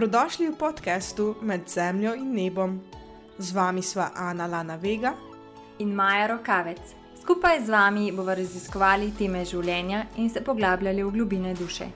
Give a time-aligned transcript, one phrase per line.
[0.00, 2.80] Dobrodošli v podkastu Med zemljo in nebom.
[3.36, 5.12] Z vami sva Ana Lana Vega
[5.78, 6.80] in Maja Rokavec.
[7.20, 11.90] Skupaj z vami bomo raziskovali teme življenja in se poglabljali v globine duše.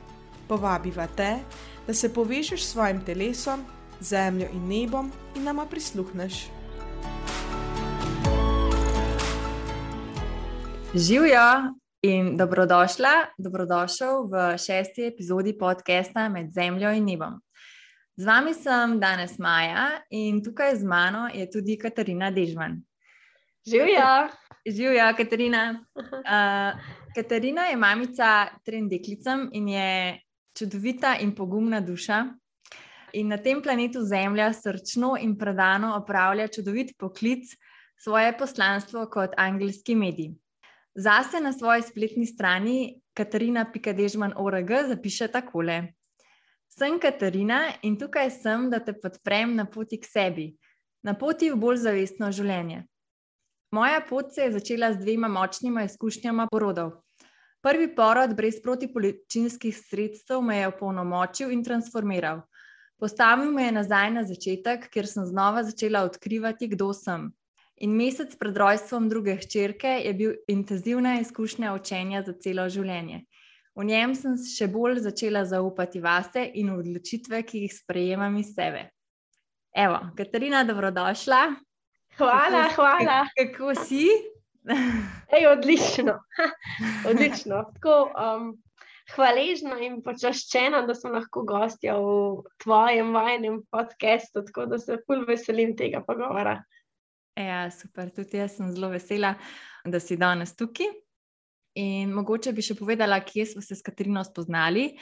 [0.49, 1.31] Povabiva te,
[1.87, 3.65] da se povežeš s svojim telesom,
[4.01, 6.43] zemljo in nebom in nama prisluhneš.
[10.93, 11.73] Živijo
[12.05, 17.44] in dobrodošla, dobrodošel v šesti epizodi podcasta Med zemljo in nebom.
[18.17, 22.79] Z vami sem danes Maja in tukaj z mano je tudi Katarina Dežman.
[23.67, 24.29] Živijo.
[24.67, 25.85] Živijo, Katarina.
[25.97, 26.79] Uh,
[27.15, 30.21] Katarina je mamica trem deklicam in je
[30.59, 32.25] čudovita in pogumna duša.
[33.13, 37.51] In na tem planetu Zemlja srčno in predano opravlja čudovit poklic,
[37.99, 40.33] svoje poslanstvo kot angelski medij.
[40.95, 45.95] Zase na svoji spletni strani Katarina Pikadežman ORG zapiše takole:
[46.75, 50.47] Sem Katarina in tukaj sem, da te podprem na poti k sebi,
[51.07, 52.81] na poti v bolj zavestno življenje.
[53.71, 56.91] Moja pot se je začela z dvema močnima izkušnjama porodov.
[57.63, 62.43] Prvi porod brez protipoličinskih sredstev me je opolnomočil in transformiral.
[62.99, 67.31] Postavil me je nazaj na začetek, kjer sem znova začela odkrivati, kdo sem.
[67.87, 73.23] In mesec pred rojstvom druge hčerke je bil intenzivna izkušnja učenja za celo življenje.
[73.75, 78.87] V njem sem še bolj začela zaupati vase in odločitve, ki jih sprejemam iz sebe.
[79.75, 81.41] Evo, Katarina, dobrodošla.
[82.19, 83.17] Hvala, kako, hvala.
[83.35, 84.07] Kako si?
[85.35, 86.21] Ej, odlično.
[87.11, 87.65] odlično.
[87.75, 88.53] Tako, um,
[89.13, 95.27] hvaležna in počaščena, da sem lahko gostja v tvojem vajnem podkastu, tako da se pol
[95.29, 96.61] veselim tega pogovora.
[97.35, 99.35] Ja, super, tudi jaz sem zelo vesela,
[99.85, 100.93] da si danes tukaj.
[101.75, 104.93] In mogoče bi še povedala, kje smo se s Katarino spoznali.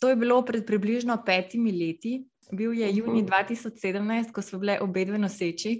[0.00, 2.18] To je bilo pred približno petimi leti,
[2.52, 5.78] bil je juni 2017, ko smo bile obe dve noseči.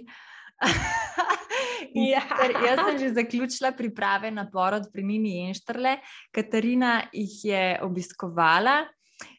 [2.11, 2.21] ja.
[2.65, 5.97] Jaz sem že zaključila priprave na porod pri Nini Enštrle,
[6.33, 8.83] Katarina jih je obiskovala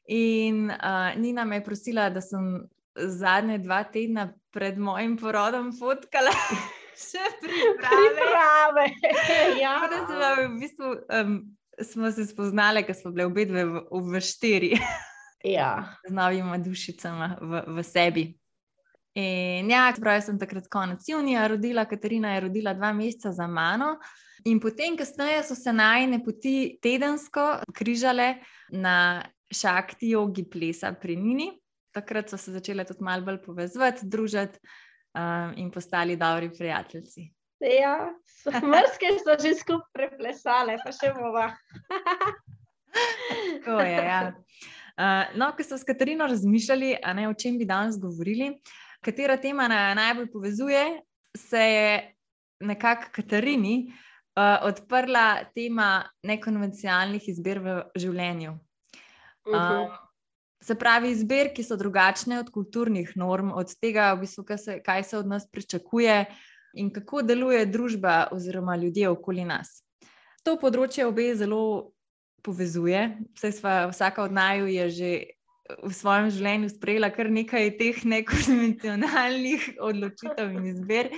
[0.09, 2.67] in uh, Nina me je prosila, da sem
[2.99, 6.35] zadnje dva tedna pred mojim porodom fotkala.
[6.99, 8.89] Še priprave.
[9.63, 9.77] ja.
[9.87, 11.39] v bistvu, um,
[11.85, 14.73] smo se spoznali, ker smo bile obe dve v, v štiri.
[15.47, 15.73] ja.
[16.09, 18.27] Z novimi dušicami v, v sebi.
[19.19, 23.97] In ja, pravi, sem takrat konec junija rodila, Katarina je rodila dva meseca za mano.
[24.47, 28.37] In potem, kasneje, so se najne poti tedensko križale
[28.71, 31.49] na šakti jogi plesa pri Nini
[31.99, 34.61] takrat so se začele tudi malo bolj povezovati, družiti
[35.19, 37.33] um, in postali dobri prijatelji.
[37.61, 38.11] Ja,
[38.47, 41.51] mrske so že skupaj preplesale, pa še bova.
[43.65, 43.97] Tako je.
[43.97, 44.21] Ja.
[44.99, 48.53] Uh, no, ko smo s Katarino razmišljali, ne, o čem bi danes govorili,
[49.05, 50.85] katera tema naj najbolj povezuje,
[51.37, 51.91] se je
[52.67, 58.55] nekako Katarini uh, odprla tema nekonvencionalnih izbir v življenju.
[59.47, 60.08] Um, uh -huh.
[60.69, 64.75] Se pravi, izbir, ki so drugačne od kulturnih norm, od tega, v bistvu, kaj, se,
[64.85, 66.17] kaj se od nas pričakuje
[66.77, 69.81] in kako deluje družba oziroma ljudje okoli nas.
[70.45, 71.95] To področje obe zelo
[72.45, 73.01] povezuje.
[73.41, 75.11] Sva, vsaka od naju je že
[75.85, 81.11] v svojem življenju sprejela kar nekaj teh nekonvencionalnih odločitev in izbir.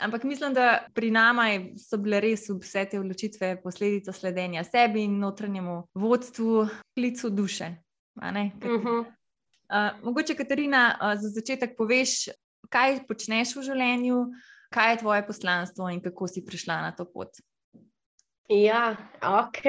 [0.00, 1.46] Ampak mislim, da pri nama
[1.76, 7.74] so bile res vse te odločitve posledica sledenja sebi in notranjemu vodstvu, klicu duše.
[8.16, 9.00] Uh -huh.
[9.00, 12.28] uh, mogoče, Katarina, uh, za začetek poveš,
[12.68, 14.26] kaj počneš v življenju,
[14.70, 17.28] kaj je tvoje poslanstvo in kako si prišla na to pot.
[18.48, 19.62] Ja, ok.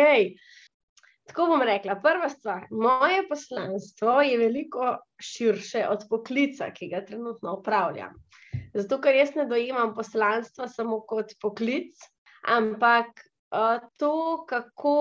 [1.27, 1.95] Tako bom rekla.
[1.95, 8.17] Prva stvar, moje poslanstvo je veliko širše od poklica, ki ga trenutno upravljam.
[8.73, 11.95] Zato, ker jaz ne dojemam poslanstva samo kot poklic,
[12.47, 13.07] ampak
[13.53, 14.95] uh, to, kako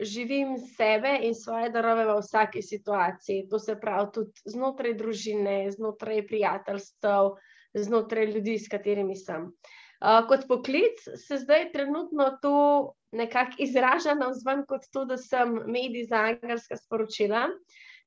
[0.00, 3.46] živim sebe in svoje darove v vsaki situaciji.
[3.50, 7.32] To se pravi tudi znotraj družine, znotraj prijateljstev,
[7.74, 9.50] znotraj ljudi, s katerimi sem.
[9.96, 15.54] Uh, kot poklic se zdaj trenutno to nekako izraža na vzven, kot to, da sem
[15.66, 17.46] medij za angelska sporočila,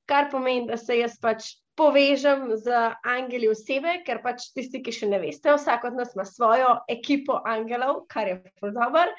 [0.08, 2.76] kar pomeni, da se jaz pač povežem z
[3.08, 7.38] angeli osebe, ker pač tisti, ki še ne veste, vsak od nas ima svojo ekipo
[7.48, 9.14] angelov, kar je zelo dobro.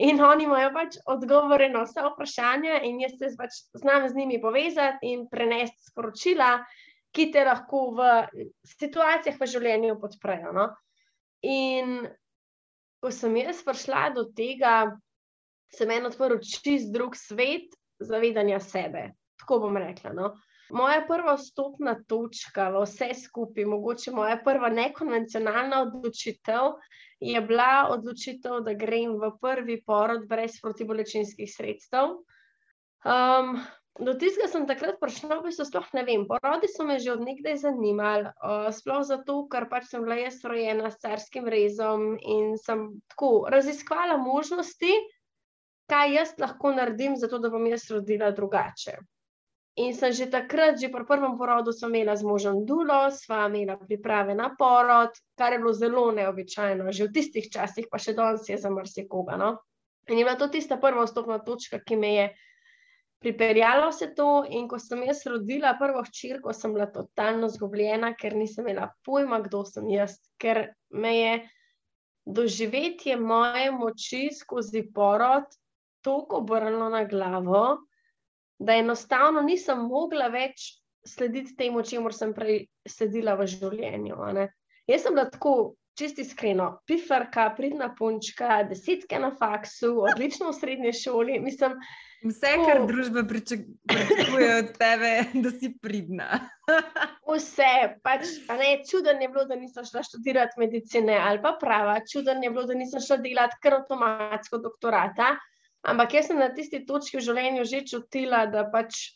[0.00, 4.40] In oni imajo pač odgovore na vse vprašanja, in jaz se pač znam z njimi
[4.40, 6.54] povezati in prenesti sporočila,
[7.12, 8.08] ki te lahko v
[8.76, 10.52] situacijah v življenju podprejo.
[10.56, 10.70] No?
[11.44, 12.06] In
[13.00, 14.96] ko sem jaz prišla do tega,
[15.76, 19.10] sem en odprl čist drug svet zavedanja sebe.
[19.46, 20.10] Tako bom rekla.
[20.10, 20.32] No?
[20.74, 26.74] Moja prva stopna točka v vse skupaj, mogoče moja prva nekonvencionalna odločitev,
[27.22, 32.18] je bila odločitev, da grem v prvi porod brez protibolečinskih sredstev.
[33.06, 33.54] Um,
[34.02, 36.26] do tistega sem takrat prišla, v bistvu sploh ne vem.
[36.26, 40.42] Porodi so me že od nekdaj zanimali, uh, sploh zato, ker pač sem bila jaz
[40.42, 44.98] rojena s carskim rezom in sem tako raziskvala možnosti,
[45.86, 48.98] kaj jaz lahko naredim, zato da bom jaz rodila drugače.
[49.76, 54.32] In sem že takrat, že pri prvem porodu, imela z možem dulo, sva imela priprave
[54.32, 58.56] na porod, kar je bilo zelo neobičajno, že v tistih časih, pa še danes je
[58.56, 59.36] za marsikoga.
[59.36, 59.60] No?
[60.08, 62.26] In je bila to tista prva vstopna točka, ki me je
[63.20, 64.48] pripeljala vse to.
[64.48, 69.42] In ko sem jaz rodila prvo hčerko, sem bila totalno zgubljena, ker nisem imela pojma,
[69.44, 71.34] kdo sem jaz, ker me je
[72.26, 75.44] doživetje moje moči skozi porod
[76.02, 77.86] tako obrnilo na glavo
[78.58, 80.72] da enostavno nisem mogla več
[81.06, 84.16] slediti temu, čemu sem prej sledila v življenju.
[84.86, 90.92] Jaz sem bila tako, čisti iskreno, pifarka, pridna punčka, desetke na faksu, odlično v srednji
[90.92, 91.38] šoli.
[91.40, 91.78] Mislim,
[92.24, 96.40] Vse, tako, kar družba pričakuje od tebe, da si pridna.
[97.30, 97.72] Vse,
[98.04, 102.50] pač, ne, čuden je bilo, da nisem šla študirati medicine ali pa prava, čuden je
[102.50, 105.36] bilo, da nisem šla delati kar avtomatsko doktorata.
[105.86, 109.14] Ampak jaz sem na tisti točki v življenju že čutila, da pač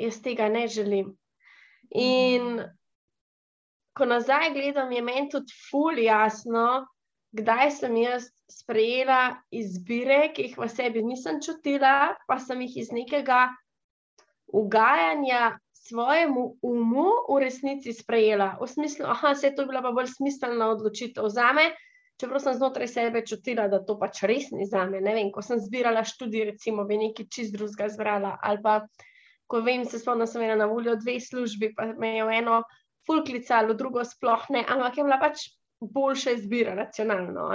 [0.00, 1.12] jaz tega ne želim.
[1.92, 2.62] In
[3.92, 6.86] ko nazaj gledam, je meni tudi ful jasno,
[7.36, 12.94] kdaj sem jaz sprejela izbire, ki jih v sebi nisem čutila, pa sem jih iz
[12.94, 13.50] nekega
[14.50, 18.56] ugajanja svojemu umu v resnici sprejela.
[18.60, 21.70] V smislu, da je to bila pa bolj smiselna odločitev za me
[22.20, 25.00] čeprav sem znotraj sebe čutila, da to pač res ni za me.
[25.00, 28.80] Ne vem, ko sem zbirala študij, recimo, bi nekaj čist drugega zbrala, ali pa
[29.50, 32.36] ko vem, se spomnim, da sem imela na voljo dve službi, pa me je v
[32.38, 32.60] eno
[33.08, 35.48] fulklicalo, drugo sploh ne, ampak je bila pač
[35.80, 37.48] boljša izbira, racionalno.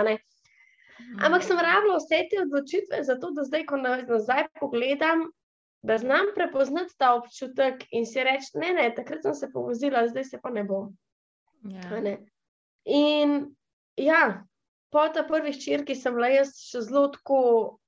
[1.24, 5.28] Ampak sem rabila vse te odločitve, zato da zdaj, ko nazaj pogledam,
[5.86, 10.24] da znam prepoznati ta občutek in si reči, ne, ne, takrat sem se povozila, zdaj
[10.32, 10.90] se pa ne bom.
[11.70, 12.02] Ja.
[12.02, 12.18] Ne?
[12.86, 13.38] In
[13.98, 14.44] ja,
[14.96, 17.40] po ta prvi ščirki sem bila jaz še zelo tako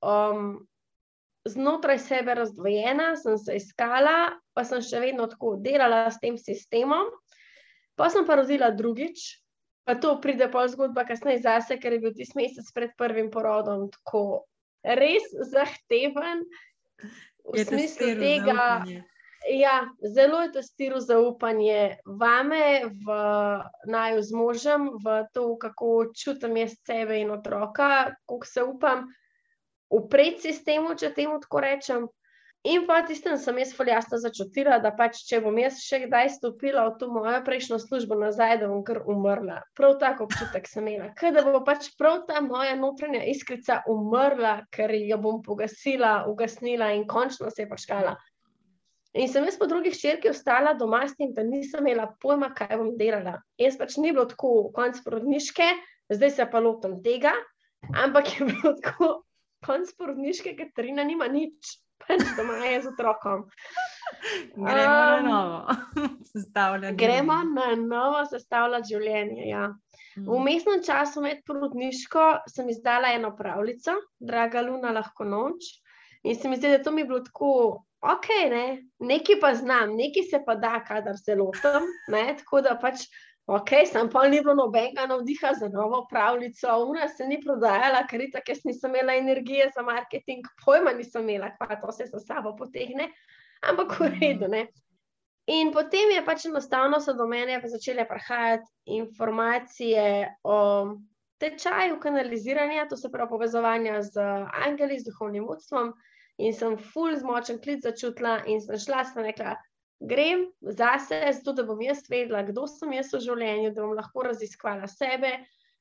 [0.04, 0.58] um,
[1.48, 7.08] znotraj sebe razdvojena, sem se iskala, pa sem še vedno tako delala s tem sistemom.
[7.98, 9.40] Pa sem pa rodila drugič,
[9.88, 13.88] pa to pride pol zgodba kasneje zase, ker je bil tisti mesec pred prvim porodom
[13.96, 14.44] tako
[14.84, 16.44] res zahteven.
[17.48, 18.84] V je smislu tega.
[18.84, 19.00] Zaupanje.
[19.46, 23.18] Ja, zelo je testiral zaupanje vame, v
[23.86, 29.06] naju z možem, v to, kako čutim jaz sebe in otroka, kako se upam
[29.90, 32.08] upreti sistemu, če temu tako rečem.
[32.66, 36.88] In pa tistem sem jaz jasno začutila, da pač, če bom jaz še kdaj stopila
[36.88, 39.62] v to mojo prejšnjo službo nazaj, da bom kar umrla.
[39.78, 44.90] Prav tako občutek sem imela, da bo pač prav ta moja notranja iskrica umrla, ker
[44.98, 48.16] jo bom pogasila, ugasnila in končno se je paškala.
[49.16, 52.76] In sem jaz po drugih črkih ostala doma s tem, da nisem imela pojma, kaj
[52.76, 53.38] bom delala.
[53.60, 55.68] Jaz pač ni bilo tako, konc porodniške,
[56.12, 57.32] zdaj se pa lotim tega,
[58.04, 59.10] ampak je bilo tako,
[59.64, 63.48] konc porodniške, ker Trina nima nič, pač doma je z otrokom.
[64.54, 65.58] Gremo um, na novo
[66.32, 67.00] sestavljati.
[67.00, 69.48] Gremo na novo sestavljati življenje.
[69.48, 69.66] Ja.
[70.18, 70.44] V mm.
[70.44, 75.78] mestnem času med porodniško sem izdala eno pravljico, Draga Luna, lahko noč.
[76.28, 77.50] In se mi zdi, da to mi je bilo tako
[78.00, 78.66] ok, ne?
[78.98, 81.88] nekaj pa znam, nekaj se pa da, kadar se lotim.
[82.38, 83.06] Tako da pač,
[83.46, 88.20] ok, sem pa ni bilo nobenega navdiha za novo pravljico, ura se ni prodajala, ker
[88.20, 92.20] je tako, jaz nisem imela energije za marketing, pojma nisem imela, kva to se za
[92.20, 93.10] sabo potegne,
[93.70, 94.48] ampak v redu.
[94.48, 94.68] Ne?
[95.48, 100.58] In potem je pač enostavno so do mene začele prihajati informacije o
[101.40, 104.20] tečaju kanaliziranja, to se pravi povezovanja z
[104.66, 105.94] angeli, z duhovnim vodstvom
[106.38, 109.56] in sem full zmočen klic začutila in sem šla, sem rekla,
[110.00, 114.26] grem zase, zato da bom jaz vedela, kdo sem jaz v življenju, da bom lahko
[114.28, 115.32] raziskvala sebe,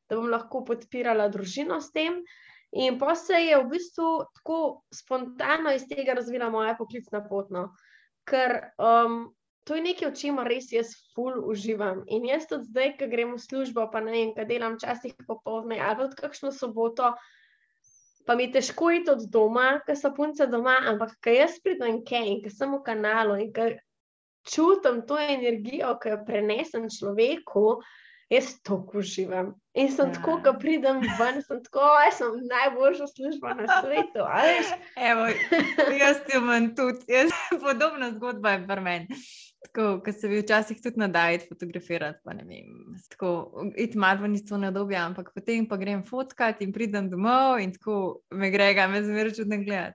[0.10, 2.24] da bom lahko podpirala družino s tem.
[2.76, 7.52] In pa se je v bistvu tako spontano iz tega razvila moja poklicna pot.
[7.54, 7.70] No.
[8.28, 9.30] Ker um,
[9.64, 12.02] to je nekaj, o čemer res jaz ful uživam.
[12.12, 15.80] In jaz tudi zdaj, ko grem v službo, pa ne vem, kaj delam časih popovdne
[15.80, 17.14] ali od kakšno soboto,
[18.28, 22.02] pa mi je težko iti od doma, ker so punce doma, ampak kaj jaz pridem
[22.08, 23.78] kaj in ker sem v kanalu in ker
[24.48, 27.66] čutim to energijo, ki jo prenesem človeku,
[28.32, 29.54] jaz to uživam.
[29.74, 30.18] In sem ja.
[30.18, 34.28] tako, ko pridem ven, sem tako, da sem najboljša služba na svetu.
[35.10, 35.28] Evo,
[36.04, 37.32] jaz ti imam tudi, jaz,
[37.64, 39.22] podobna zgodba je pri meni.
[39.66, 43.30] Tako, ko se bi včasih tudi nadajal fotografirati, pa ne vem, tako,
[43.76, 48.22] iti malo v isto nadobje, ampak potem pa grem fotkat in pridem domov in tako
[48.32, 49.94] me grega, me zmeraj čudno gleda.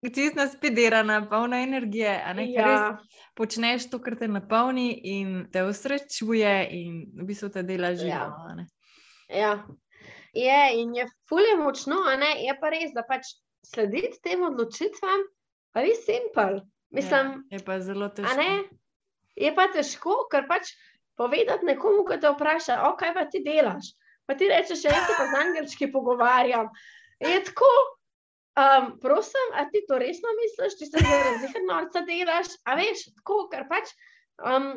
[0.00, 2.64] Čist naspidirana, polna energije, a ne ja.
[2.64, 8.12] res počneš to, kar te napolni in te usrečuje, in v bistvu te dela živo.
[8.12, 8.70] Ja.
[9.28, 9.52] ja,
[10.32, 13.34] je in je fulje močno, a ne je pa res, da pač
[13.66, 15.26] slediti tem odločitvam,
[15.76, 16.62] res simpel.
[16.90, 18.46] Mislim, ja, je pa zelo težko.
[19.38, 20.74] Je pa težko, ker pač
[21.20, 23.92] povedati nekomu, ki te vpraša, o, kaj pa ti delaš.
[24.26, 26.68] Pa ti rečeš, jaz se pa z angelčki pogovarjam.
[27.22, 27.70] Je tako,
[28.58, 32.56] Um, prosim, a ti to resno misliš, če se zaradi norca delaš?
[32.66, 33.92] A veš, tako, ker pač
[34.42, 34.72] um,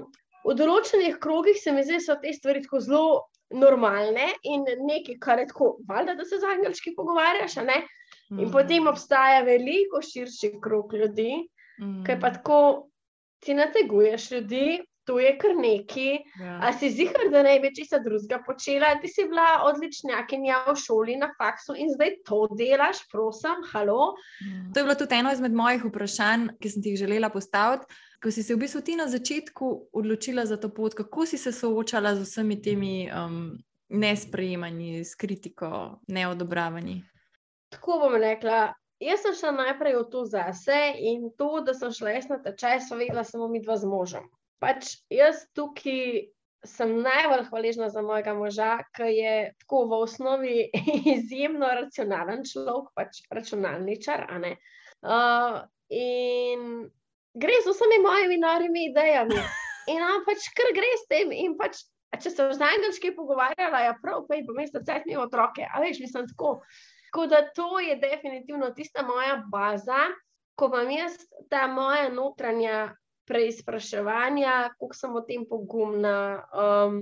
[0.46, 3.08] v določenih krogih se mi zdi, so te stvari tako zelo
[3.54, 7.58] normalne in nekaj, kar je tako, valjda, da se z angelčki pogovarjaš.
[7.64, 7.74] In
[8.38, 8.54] mm.
[8.54, 11.42] potem obstaja veliko širši krog ljudi,
[11.84, 12.04] mm.
[12.08, 12.60] ki pa tako
[13.44, 16.20] ti nateguješ ljudi, to je kar neki.
[16.40, 16.60] Ja.
[16.64, 18.94] A si zihar, da ne bi čisto drugega počela?
[19.02, 24.14] Ti si bila odličnjakinja v šoli, na faksu in zdaj to delaš, prosim, halo.
[24.40, 24.62] Ja.
[24.74, 27.88] To je bilo tudi eno izmed mojih vprašanj, ki sem ti jih želela postaviti.
[28.24, 31.52] Ko si se v bistvu ti na začetku odločila za to pot, kako si se
[31.52, 33.58] soočala z vsemi temi um,
[33.90, 37.02] nesprejemanji, s kritiko, neodobravanji?
[37.70, 38.72] Tako bom rekla.
[39.04, 42.80] Jaz sem šla najprej v to zase in to, da sem šla jaz na tečaj,
[42.88, 44.32] so vedela samo mi dva z možem
[44.64, 46.30] pač jaz tukaj
[46.64, 50.58] sem najbolj hvaležna za mojega moža, ki je tako v osnovi
[51.18, 54.24] izjemno racionalen človek, pač računalničar.
[55.04, 55.60] Uh,
[55.92, 56.86] in
[57.36, 59.42] gre z vsemi mojimi norimi idejami.
[59.92, 61.36] In on pač kar gre s tem.
[61.60, 61.84] Pač,
[62.16, 65.68] če se v znanjski pogovarjala, je ja, prav, pej po mestu cvet mi otroke.
[65.68, 66.62] A veš, mislim tako.
[67.14, 70.00] Tako da to je definitivno tista moja baza,
[70.56, 71.14] ko imam jaz
[71.50, 72.96] ta moja notranja
[73.30, 76.98] preizpraševanja, kako sem o tem pogumna, um,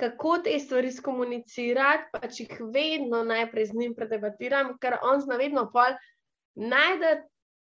[0.00, 5.36] kako te stvari skomunicirati, pa če jih vedno najprej z njim predebatiram, ker on zna
[5.36, 5.92] vedno pol
[6.56, 7.20] najti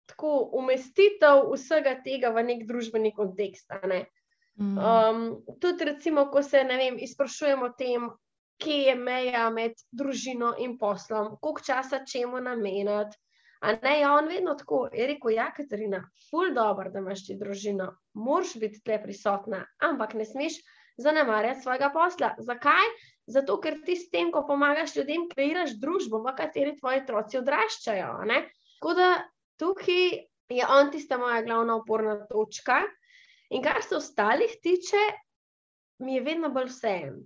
[0.09, 3.77] tako umestitev vsega tega v nek družbeni kontekst.
[3.85, 4.07] Ne?
[4.57, 4.77] Mm.
[4.77, 5.23] Um,
[5.61, 8.09] tudi, recimo, ko se vem, izprašujemo o tem,
[8.61, 13.17] kje je meja med družino in poslom, koliko časa čemu nameniti.
[13.65, 17.37] A ne, ja, on vedno tako je rekel, ja, Katarina, ful dobro, da imaš ti
[17.39, 20.59] družino, moraš biti tle prisotna, ampak ne smeš
[21.01, 22.35] zanemarjati svojega posla.
[22.39, 22.91] Zakaj?
[23.27, 28.11] Zato, ker ti s tem, ko pomagaš ljudem, kreiraš družbo, v kateri tvoji otroci odraščajo.
[28.29, 29.09] Tako da
[29.57, 30.05] tukaj
[30.53, 32.83] je on tista moja glavna oporna točka.
[33.49, 35.01] In kar se ostalih tiče,
[36.05, 37.23] mi je vedno bolj vseeno.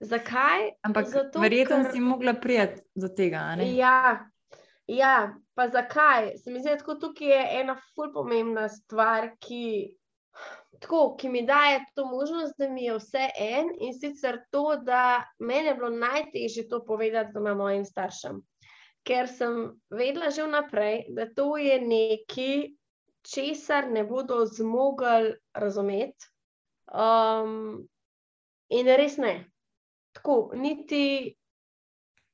[0.00, 0.70] Zakaj?
[0.86, 1.08] Ampak
[1.40, 1.92] verjetno ker...
[1.92, 3.56] si mogla prijeti do tega.
[3.66, 4.28] Ja,
[4.88, 6.36] Ja, pa zakaj?
[6.36, 9.92] Se mi zdi, da tukaj je ena fully pomembna stvar, ki,
[10.80, 15.24] tako, ki mi daje to možnost, da mi je vse en in sicer to, da
[15.38, 18.40] meni je bilo najtežje to povedati doma mojim staršem.
[19.04, 19.60] Ker sem
[19.92, 22.56] vedela že vnaprej, da to je nekaj,
[23.28, 26.32] česar ne bodo zmogli razumeti.
[26.88, 27.84] Um,
[28.72, 29.50] in res ne.
[30.12, 31.34] Tako, niti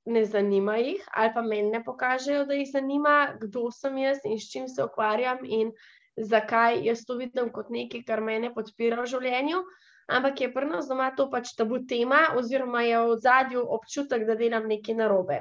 [0.04, 4.38] ne zanima jih, ali pa meni ne pokažejo, da jih zanima, kdo sem jaz in
[4.38, 5.73] s čim se ukvarjam in
[6.16, 9.64] zakaj jaz to vidim kot nekaj, kar me podpira v življenju.
[10.07, 14.69] Ampak je nas doma to pač tabu tema, oziroma je v zadju občutek, da delam
[14.69, 15.40] nekaj narobe.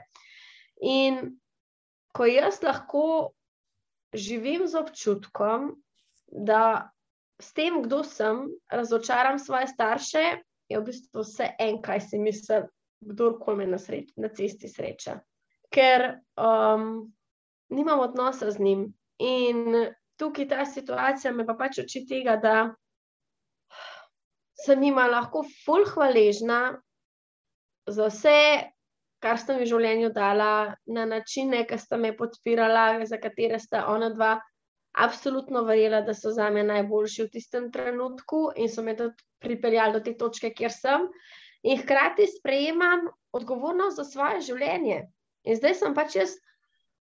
[0.81, 1.35] In
[2.15, 3.33] ko jaz lahko
[4.13, 5.75] živim z občutkom,
[6.31, 6.89] da
[7.41, 10.39] s tem, kdo sem, razočaram svoje starše,
[10.73, 12.67] je v bistvu vse en, kaj si mislim,
[13.03, 15.19] kdorkoli me na, sreč, na cesti sreča.
[15.73, 16.05] Ker
[16.37, 17.13] um,
[17.73, 18.87] nimam odnosa z njim.
[19.23, 19.75] In
[20.19, 22.55] tukaj ta situacija me pa pač uči tega, da
[24.65, 26.77] sem jima lahko fulh hvaležna
[27.89, 28.37] za vse,
[29.23, 33.85] kar sta mi v življenju dala, na načine, ki sta me podpirala, za katere sta
[33.91, 34.37] ona dva.
[34.93, 39.97] Absolutno verjela, da so za me najboljši v tistem trenutku in so me tudi pripeljali
[39.97, 41.07] do te točke, kjer sem
[41.63, 44.99] in hkrati sprejemam odgovornost za svoje življenje.
[45.43, 46.35] In zdaj sem pač jaz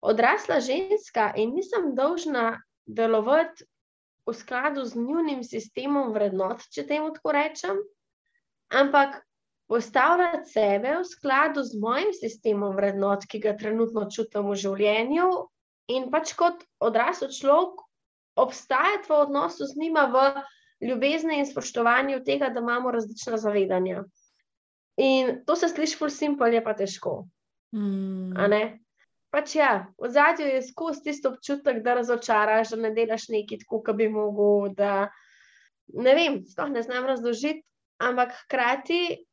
[0.04, 3.64] odrasla ženska in nisem dolžna delovati
[4.28, 7.80] v skladu z njihovim sistemom vrednot, če temu tako rečem,
[8.68, 9.23] ampak
[9.68, 15.28] postavljati sebe v skladu z mojim sistemom vrednot, ki ga trenutno čutim v življenju,
[15.88, 17.85] in pač kot odrasel človek
[18.38, 20.25] obstajati v odnosu z njima v
[20.88, 24.04] ljubezni in spoštovanju tega, da imamo različna zavedanja.
[24.99, 27.25] In to se sliši ful simpel, je pa težko.
[27.75, 28.35] Mm.
[29.30, 33.83] Pač ja, v zadju je skozi tisto občutek, da razočaraš, da ne delaš nekaj tako,
[33.85, 34.73] kot bi mogel.
[34.78, 35.11] Da,
[35.92, 37.62] ne vem, sploh ne znam razložiti,
[38.00, 39.26] ampak hkrati,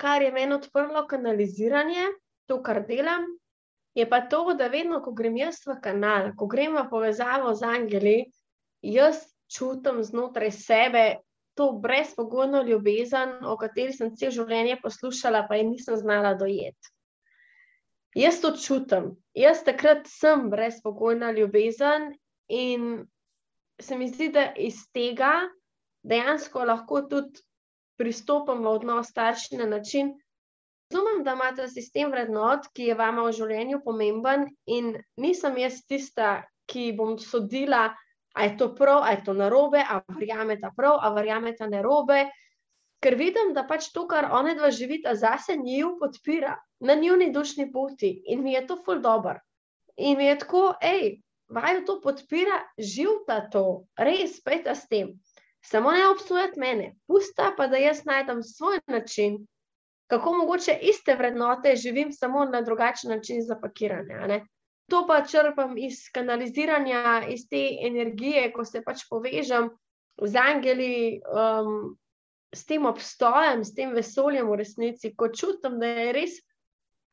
[0.00, 2.08] kar je meni odprlo kanaliziranje,
[2.48, 3.26] to, kar delam,
[3.94, 7.62] je pa to, da vedno, ko grem jaz v kanal, ko grem v povezavo z
[7.62, 8.16] angeli,
[8.82, 11.04] jaz čutim znotraj sebe
[11.54, 16.90] to brezpogojno ljubezen, o kateri sem cel življenje poslušala, pa je nisem znala dojeti.
[18.14, 22.12] Jaz to čutim, jaz takrat sem brezpogojna ljubezen
[22.48, 23.06] in
[23.80, 25.48] se mi zdi, da iz tega
[26.02, 27.42] dejansko lahko tudi
[27.98, 30.14] pristopim v odnos starši na način.
[30.92, 36.44] Razumem, da imate sistem vrednot, ki je vama v življenju pomemben, in nisem jaz tista,
[36.70, 37.88] ki bom sodila,
[38.34, 42.20] ali je to prav, ali je to narobe, ali verjamete prav, ali verjamete narobe.
[43.04, 47.70] Ker vidim, da pač to, kar one dva živita zase, njiju podpira na njuni dušni
[47.72, 49.40] poti in mi je to ful dobr.
[49.96, 55.12] In mi je tako, hej, vaju to podpira, živta to, res, pejta s tem.
[55.64, 59.38] Samo ne obsojati mene, pusta pa, da jaz najdem svoj način,
[60.14, 64.44] kako mogoče iste vrednote živim, samo na drugačen način zapakirane.
[64.90, 69.70] To pa črpam iz kanaliziranja, iz te energije, ko se pač povežem
[70.22, 71.96] z angeli, um,
[72.54, 76.36] s tem obstojem, s tem vesoljem v resnici, ko čutim, da je res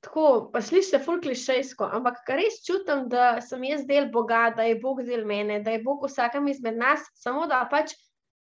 [0.01, 4.65] tako, pa sliši se ful klišejsko, ampak res čutim, da sem jaz del Boga, da
[4.65, 7.93] je Bog del mene, da je Bog vsakem izmed nas, samo da pač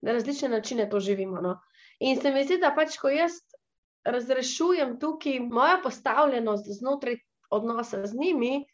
[0.05, 1.41] na različne načine to živimo.
[1.41, 1.57] No.
[1.99, 3.41] In se mi zdi, da pač, ko jaz
[4.11, 7.17] razrešujem tukaj moja postavljenost znotraj
[7.49, 8.65] odnosa z njimi,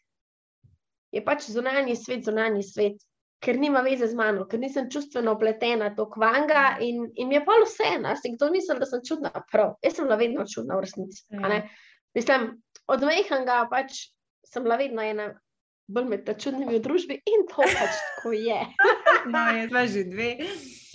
[1.12, 3.04] je pač zunanji svet, zunanji svet.
[3.44, 7.42] Ker nima veze z mano, ker nisem čustveno upletena to kvanga, in, in mi je
[7.44, 9.30] pa vseeno, jaz si kdo mislim, da sem čudna.
[9.52, 11.26] Prav, jaz sem bila vedno čudna v resnici.
[11.42, 11.58] a ne.
[12.16, 12.48] Mislim,
[12.88, 14.06] od mehanga pač
[14.48, 15.34] sem bila vedno ena
[15.86, 18.62] bolj med čudnimi v družbi in to pač tako je.
[19.32, 20.30] No, jaz pa že dve.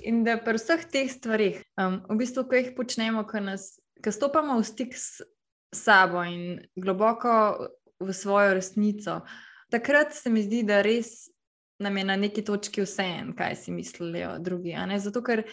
[0.07, 4.11] In da pri vseh teh stvarih, um, v bistvu, ko jih počnemo, ko, nas, ko
[4.11, 5.21] stopamo v stik s
[5.71, 7.67] sabo in globoko
[7.99, 9.21] v svojo resnico,
[9.71, 11.29] takrat se mi zdi, da res
[11.81, 14.75] nam je na neki točki vseeno, kaj si mislijo drugi.
[14.97, 15.43] Zato, ker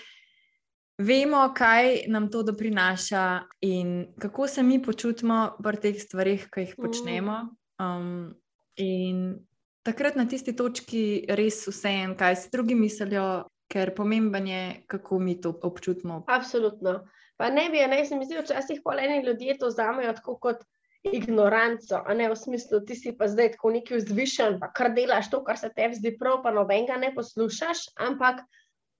[0.98, 6.74] vemo, kaj nam to doprinaša in kako se mi počutimo pri teh stvarih, ki jih
[6.76, 7.38] počnemo.
[7.78, 8.34] Um,
[8.76, 9.38] in
[9.86, 15.40] takrat na tisti točki res vseeno, kaj si drugi mislijo, ker pomemben je, kako mi
[15.40, 16.24] to občutimo.
[16.26, 17.00] Absolutno.
[17.36, 20.64] Pa ne bi, ne, se mi zdi, včasih pa eni ljudje to vzamejo tako kot
[21.12, 25.30] ignoranco, a ne v smislu, ti si pa zdaj tako neki vzvišen, pa kar delaš
[25.30, 28.42] to, kar se tebi zdi prav, pa nobenega ne poslušaš, ampak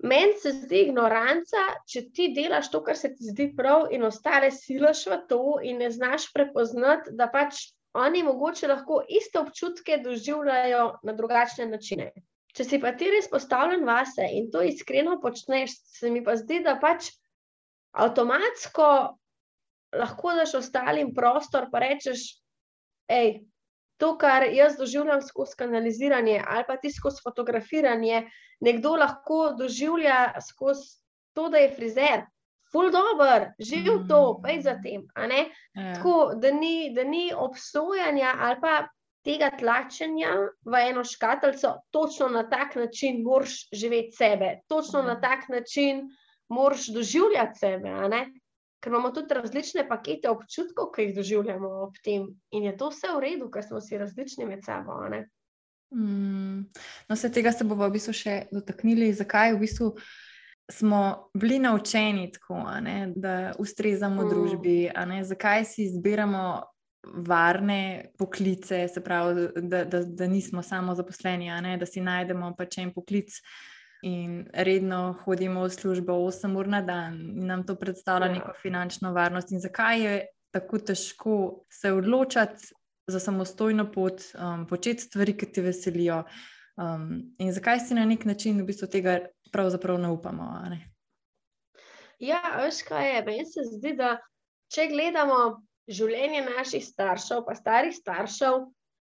[0.07, 4.53] meni se zdi ignoranca, če ti delaš to, kar se ti zdi prav in ostale
[4.55, 10.85] silaš v to in ne znaš prepoznati, da pač oni mogoče lahko iste občutke doživljajo
[11.03, 12.13] na drugačne načine.
[12.57, 16.63] Če si pa ti res postavljen vase in to iskreno počneš, se mi pa zdi,
[16.65, 17.11] da pač
[17.93, 18.89] avtomatsko
[19.99, 22.25] lahko daš ostalim prostor, pa rečeš,
[23.13, 23.39] hej,
[23.99, 28.27] to, kar jaz doživljam skozi kanaliziranje ali pa ti skozi fotografiranje,
[28.61, 30.99] nekdo lahko doživlja skozi
[31.35, 32.27] to, da je frizer.
[32.73, 35.07] Ful dobr, živ to, pej za tem.
[35.15, 35.47] a ne?
[35.73, 35.95] Ja.
[35.95, 38.89] Tako, da ni, da ni obsojanja ali pa
[39.29, 40.33] tega tlačenja
[40.65, 46.09] v eno škatlico, točno na tak način moraš živeti sebe, točno na tak način
[46.49, 47.93] moraš doživljati sebe.
[48.81, 53.11] Ker imamo tudi različne pakete občutkov, ki jih doživljamo ob tem, in je to vse
[53.17, 55.01] v redu, ker smo si različni med sabo.
[55.95, 56.71] Mm,
[57.09, 59.91] no, se tega se bomo v bistvu še dotaknili, zakaj v bistvu
[60.71, 64.29] smo bili naučeni tako, ne, da ustrezamo Mm.
[64.31, 66.63] družbi, a ne, zakaj si izbiramo
[67.05, 72.79] varne poklice, se pravi, da, da, da nismo samo zaposleni, ne, da si najdemo pač
[72.79, 73.41] en poklic.
[74.07, 78.33] In redno hodimo v službo 8 ur na dan, in nam to predstavlja Ja.
[78.33, 79.51] neko finančno varnost.
[79.53, 82.75] In zakaj je tako težko se odločiti
[83.07, 86.23] za samostojno pot, um, početi stvari, ki te veselijo.
[86.77, 89.19] Um, in zakaj si na nek način v bistvu tega
[89.53, 90.47] pravzaprav ne upamo?
[90.71, 90.85] Ne?
[92.19, 93.25] Ja, veš kaj je.
[93.25, 94.19] Meni se zdi, da
[94.71, 98.67] če gledamo življenje naših staršev, pa starih staršev,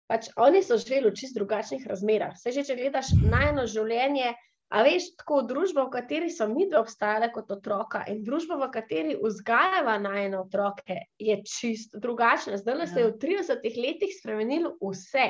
[0.09, 2.33] pač oni so živeli v čist drugačnih razmerah.
[2.37, 4.33] Se že, če gledaš najno življenje,
[4.73, 8.71] a veš, tako družba, v kateri so mi dve obstajale kot otroka in družba, v
[8.73, 12.57] kateri vzgajava najne otroke, je čist drugačna.
[12.57, 12.87] Zdaj Ja.
[12.87, 15.29] se je v 30 letih spremenilo vse.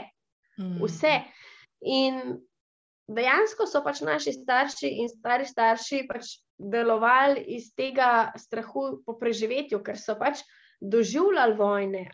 [0.57, 0.79] Mm.
[0.79, 1.15] vse.
[1.83, 2.39] In
[3.11, 9.81] dejansko so pač naši starši in stari starši pač delovali iz tega strahu po preživetju,
[9.83, 10.45] ker so pač
[10.81, 12.07] doživljali vojne.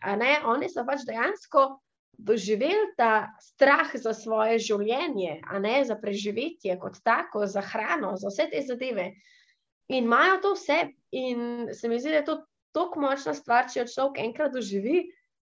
[0.45, 1.79] Oni so pač dejansko
[2.19, 8.49] doživeli ta strah za svoje življenje, ne za preživetje kot tako, za hrano, za vse
[8.51, 9.13] te zadeve.
[9.89, 10.79] In imajo to vse,
[11.11, 12.35] in se mi zdi, da je to
[12.75, 15.07] tako močna stvar, če jo človek enkrat doživi,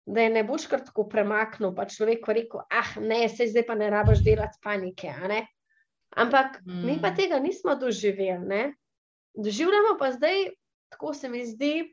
[0.05, 1.73] da je ne boš kar tako premaknil.
[1.75, 5.11] Pa človek rekel, ah, ne, se zdaj pa ne rabiš delati panike.
[6.21, 6.85] Ampak mm.
[6.85, 8.45] mi pa tega nismo doživeli.
[8.47, 8.63] Ne?
[9.33, 10.51] Doživljamo pa zdaj,
[10.93, 11.91] tako se mi zdi,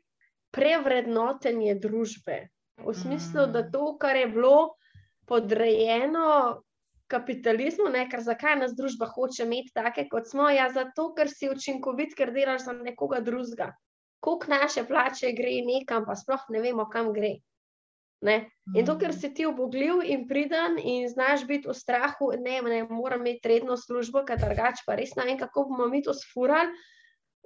[0.55, 2.47] prevrednotenje družbe.
[2.79, 3.71] V smislu, da mm.
[3.73, 4.75] to, kar je bilo
[5.27, 6.61] podrejeno
[7.09, 11.49] kapitalizmu, ne, ker zakaj nas družba hoče imeti take, kot smo, ja, zato, ker si
[11.49, 13.71] učinkovit, ker delaš za nekoga drugega.
[14.19, 17.37] Koliko naše plače gre nekam, pa sploh ne vemo, kam gre.
[18.21, 18.49] Ne?
[18.75, 19.19] In to, ker mm.
[19.19, 23.77] si ti obogljiv in pridan in znaš biti v strahu, ne, ne moram imeti redno
[23.79, 26.73] službo, ker drugače pa res ne vem, kako bomo mi to sfurali.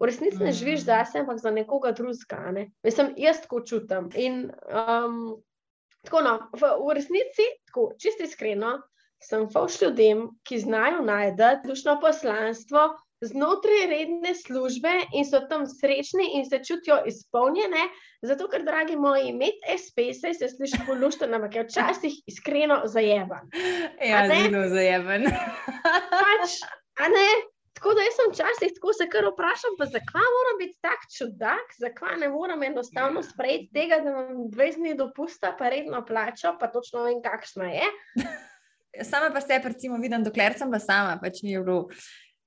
[0.02, 0.86] V resnici ne živiš mm.
[0.86, 2.52] za sebe, ampak za nekoga drugega.
[2.52, 2.72] Ne?
[2.84, 4.10] Mislim, jaz tako čutim.
[4.16, 5.38] In um,
[6.04, 8.80] tako, no, v, v resnici, tako, čisto iskreno,
[9.24, 12.90] sem fauš ljudem, ki znajo najti dušno poslanstvo
[13.24, 17.88] znotraj redne službe in so tam srečni in se čutijo izpolnjene.
[18.22, 23.50] Zato, ker, dragi moji, imeti SPS-e se sliši polušteno, ampak je včasih iskreno zajeban.
[24.10, 25.24] Ja, zelo zajeban.
[26.24, 26.60] pač,
[27.74, 31.74] Tako da jaz sem včasih tako se kar vprašam, pa zakaj moram biti tak čudak,
[31.82, 36.70] zakaj ne morem enostavno sprejeti tega, da imam dve dni dopusta, pa redno plačo, pa
[36.72, 37.88] točno vem, kakšna je.
[39.10, 41.88] sama pa se, recimo, vidim, dokler sem pa sama, pač ni bilo.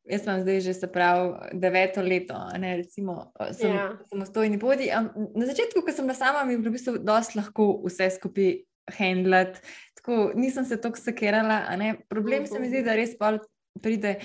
[0.07, 3.89] Jaz sem zdaj že se pravi deveto leto, ne recimo, sem ja.
[4.07, 4.87] samostojni podi.
[5.35, 8.53] Na začetku, ko sem bila sama, mi je bilo v bistvu dosti lahko vse skupaj
[8.95, 9.59] handlati.
[9.99, 11.65] Tako nisem se tako sekirala.
[12.09, 13.35] Problem se mi zdi, da res pa
[13.83, 14.21] pride,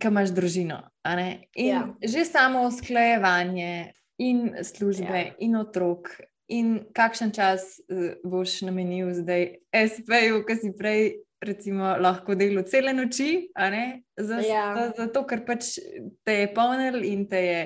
[0.00, 0.80] ko imaš družino.
[1.54, 1.86] In ja.
[2.02, 5.32] že samo usklajevanje in službe ja.
[5.38, 6.12] in otrok
[6.50, 11.02] in kakšen čas uh, boš namenil zdaj SP-ju, ki si prej
[11.40, 13.48] recimo, lahko delal cele noči,
[14.18, 14.92] zato, ja.
[14.96, 15.78] zato ker pač
[16.26, 17.60] te je polnil in te je,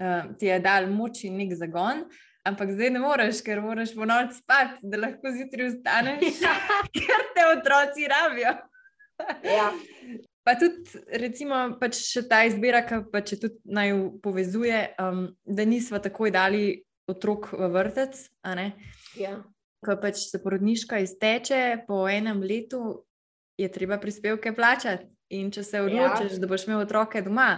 [0.00, 2.06] uh, ti je dal moč in nek zagon.
[2.48, 6.56] Ampak zdaj ne moreš, ker moraš po noč spati, da lahko zjutraj vstaneš, ja.
[6.96, 8.56] ker te otroci rabijo.
[9.46, 9.68] ja.
[10.42, 13.92] Pa tudi, recimo, pač ta izbira, ki pa če tudi naj
[14.24, 18.18] povezuje, um, da nismo takoj dali otrok v vrtec.
[19.18, 19.36] Ja.
[19.82, 23.04] Ko pač se porodniška izteče, po enem letu
[23.58, 25.06] je treba prispevke plačati.
[25.32, 26.40] In če se odločiš, ja.
[26.42, 27.54] da boš imel otroke doma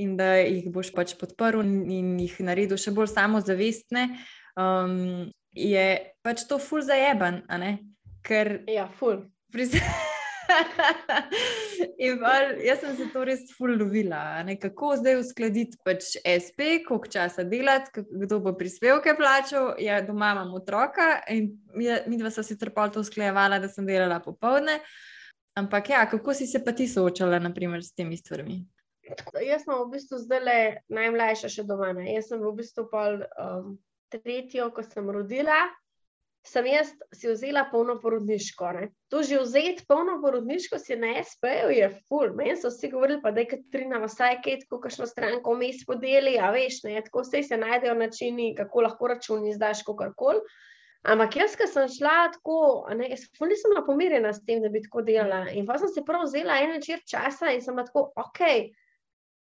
[0.00, 4.06] in da jih boš pač podprl in jih naredil še bolj samozavestne,
[4.56, 5.88] um, je
[6.24, 7.42] pač to ful zajeban.
[8.24, 8.62] Ker.
[8.70, 9.26] Ja, ful.
[12.22, 18.04] Val, jaz sem se to res fulovila, kako zdaj uskladiti pač SP, koliko časa delati,
[18.24, 19.74] kdo bo prispevke plačal.
[19.82, 24.20] Ja, doma imam otroka in mi dva sva sicer pol to usklajevala, da sem delala
[24.24, 24.80] popovdne.
[25.58, 28.60] Ampak ja, kako si se pa ti soočala naprimer, s temi stvarmi?
[29.42, 30.58] Jaz sem v bistvu zdaj le
[30.92, 31.90] najmlajša še doma.
[31.96, 32.12] Ne?
[32.12, 33.76] Jaz sem v bistvu pol um,
[34.12, 35.66] tretjo, ko sem rodila
[36.48, 38.70] sem jaz si vzela polno porodniško.
[38.76, 38.88] Ne.
[39.12, 42.32] To že vzeti polno porodniško si na SP-ju je ful.
[42.36, 46.38] Meni so vsi govorili, pa da je Katrina vsaj kaj, tako kakšno stranko vmes podeli,
[46.40, 50.42] a veš, ne, tako vse se najdejo načini, kako lahko računi izdaš kakorkoli.
[51.08, 52.58] Ampak jaz, ki sem šla tako,
[52.98, 55.46] ne, jaz nisem bila pomirjena s tem, da bi tako delala.
[55.54, 58.42] In pa sem si prav vzela en večer časa in sem tako, ok,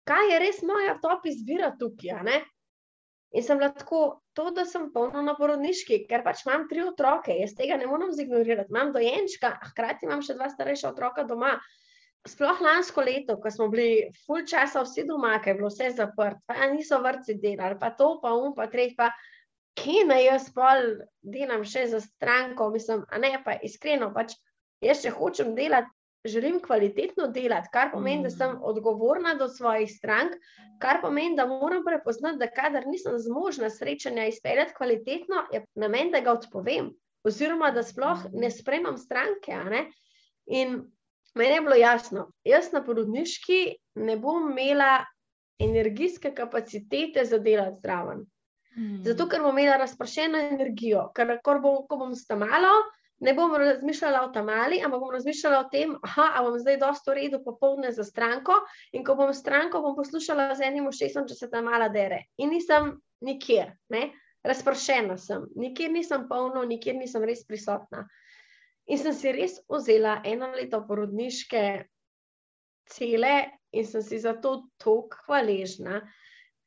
[0.08, 2.44] kaj je res moja top izbira tukaj?
[3.32, 7.34] In sem bila tako, to, da sem polno na porodniški, ker pač imam tri otroke,
[7.36, 8.72] jaz tega ne morem zignorirati.
[8.72, 11.56] Imam dojenčka, hkrati imam še dva starejša otroka doma.
[12.28, 16.38] Sploh lansko leto, ko smo bili full časa vsi doma, ker je bilo vse zaprto,
[16.46, 19.08] pa niso vrci delali, pa to, pa um, pa tretj, pa
[19.78, 20.84] kje naj jaz pol
[21.34, 24.36] delam še za stranko, mislim, a ne pa iskreno, pač
[24.84, 25.90] jaz še hočem delati
[26.24, 28.60] želim kvalitetno delati, kar pomeni, da sem mm.
[28.62, 30.32] odgovorna do svojih strank,
[30.78, 36.20] kar pomeni, da moram prepoznati, da kadar nisem zmožna srečanja izpeljati kvalitetno, je namen, da
[36.20, 36.92] ga odpovem,
[37.24, 38.50] oziroma da sploh ne mm.
[38.50, 39.56] spremam stranke.
[39.70, 39.86] Ne?
[40.46, 40.82] In
[41.34, 45.04] meni je bilo jasno, jaz na porodniški ne bom imela
[45.58, 48.26] energijske kapacitete za delati zraven.
[49.04, 52.70] Zato, ker bom imela razpršeno energijo, ker ko bom, bom stamala,
[53.22, 57.38] ne bom razmišljala o tamali, ampak bom razmišljala o tem, da bom zdaj dosto redo
[57.44, 58.56] popoldne za stranko
[58.92, 62.24] in ko bom stranko, bom poslušala z enim ušesom, če se ta mala dere.
[62.42, 64.10] In nisem nikjer, ne?
[64.42, 68.08] razprošena sem, nikjer nisem polno, nikjer nisem res prisotna.
[68.90, 71.62] In sem si res vzela eno leto porodniške
[72.90, 73.36] cele
[73.70, 76.02] in sem si za to tako hvaležna.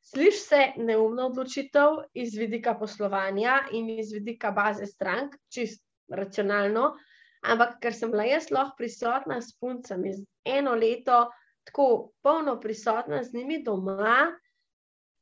[0.06, 6.94] Sliši se neumno odločitev iz vidika poslovanja in iz vidika baze strank, čist racionalno,
[7.46, 10.14] ampak ker sem bila jaz lahko prisotna s puncami
[10.44, 11.26] eno leto,
[11.66, 14.32] tako polno prisotna z njimi doma,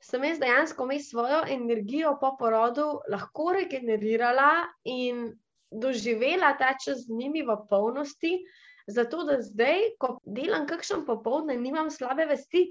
[0.05, 4.51] sem jaz dejansko imela svojo energijo po porodu lahko regenerirala
[4.85, 5.33] in
[5.70, 8.38] doživela ta čas z njimi v polnosti,
[8.87, 12.68] zato da zdaj, ko delam kakšen popoldne, nimam slabe vesti.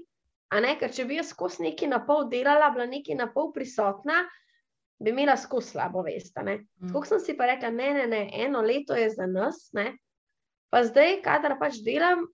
[0.54, 4.22] Ker če bi jaz skozi neki na pol delala, bila neki na pol prisotna,
[5.04, 6.36] bi imela skozi slabo vest.
[6.40, 6.92] Mm.
[6.92, 9.92] Tako sem si pa rekla, ne, ne, ne, eno leto je za nas, ne.
[10.72, 12.24] pa zdaj, kadar pač delam,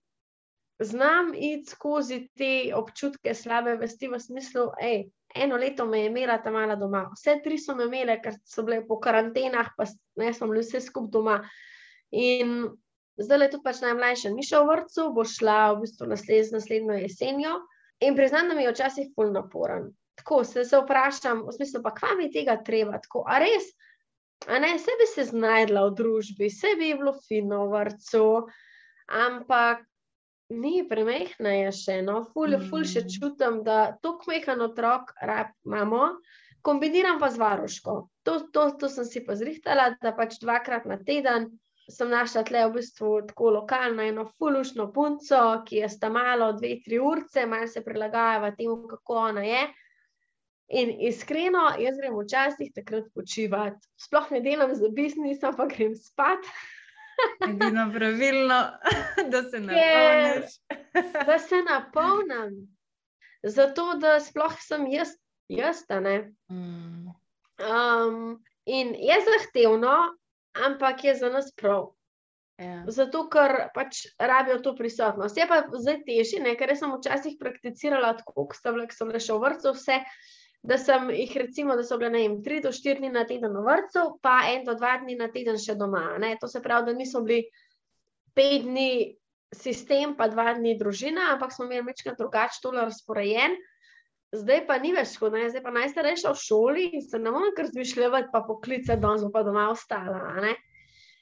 [0.81, 5.03] znam iti skozi te občutke slabe vesti v smislu, hej,
[5.35, 8.65] eno leto me je imela ta mala doma, vse tri so me imele, ker so
[8.65, 9.85] bile po karantenah, pa
[10.17, 11.37] ne, smo bili vse skupaj doma.
[12.17, 12.65] In
[13.21, 16.97] zdaj je tudi pač najmlajša, ni šla v vrtu, bo šla v bistvu nasled, naslednjo
[16.97, 17.59] jesenjo.
[18.01, 19.91] In priznam, da mi je včasih pol naporen.
[20.19, 23.71] Tako se, se vprašam, v smislu, pa kva mi tega treba, tako, a res,
[24.47, 28.27] a ne, se bi se znajdla v družbi, se bi bilo fino v vrtu,
[29.07, 29.85] ampak
[30.51, 32.69] ni premehna je še, no, ful, mm.
[32.69, 36.17] ful še čutim, da to kmehan otrok rab imamo,
[36.61, 37.97] kombiniram pa z varoško.
[38.27, 41.49] To, to, to sem si pa zrihtala, da pač dvakrat na teden
[41.91, 46.77] sem našla tle v bistvu tako lokalno eno fulušno punco, ki je sta malo, dve,
[46.85, 49.63] tri urce, malo se prilagajava temu, kako ona je.
[50.71, 53.87] In iskreno, jaz grem včasih takrat počivati.
[53.99, 56.47] Sploh ne delam za biznis, ampak grem spat.
[57.49, 58.59] Edino pravilno,
[59.31, 60.53] da se napolniš.
[61.27, 62.77] da se napolnim.
[63.43, 65.15] Zato, da sploh sem jaz,
[65.49, 66.31] jaz ne.
[66.51, 67.11] Mm.
[67.61, 69.95] Um, in je zahtevno,
[70.65, 71.91] ampak je za nas prav.
[72.61, 72.85] Yeah.
[72.85, 72.91] Ja.
[72.93, 75.37] Zato, ker pač rabijo to prisotnost.
[75.37, 79.73] Je pa zdaj težje, ker sem včasih prakticirala tako, kot sem le še v vrtu,
[79.73, 79.97] vse
[80.63, 83.63] da sem jih, recimo, da so bile vem, tri do štiri dni na teden v
[83.65, 86.19] vrtu, pa en do dva dni na teden še doma.
[86.21, 86.35] Ne?
[86.41, 87.47] To se pravi, da niso bili
[88.37, 89.17] pet dni
[89.51, 93.57] sistem, pa dva dni družina, ampak smo imeli večkrat drugače tole razporejen.
[94.31, 97.67] Zdaj pa ni več tako, zdaj pa najstarejša v šoli in se ne morem kar
[97.67, 100.21] zmišljati, pa poklicati, da bom pa doma ostala.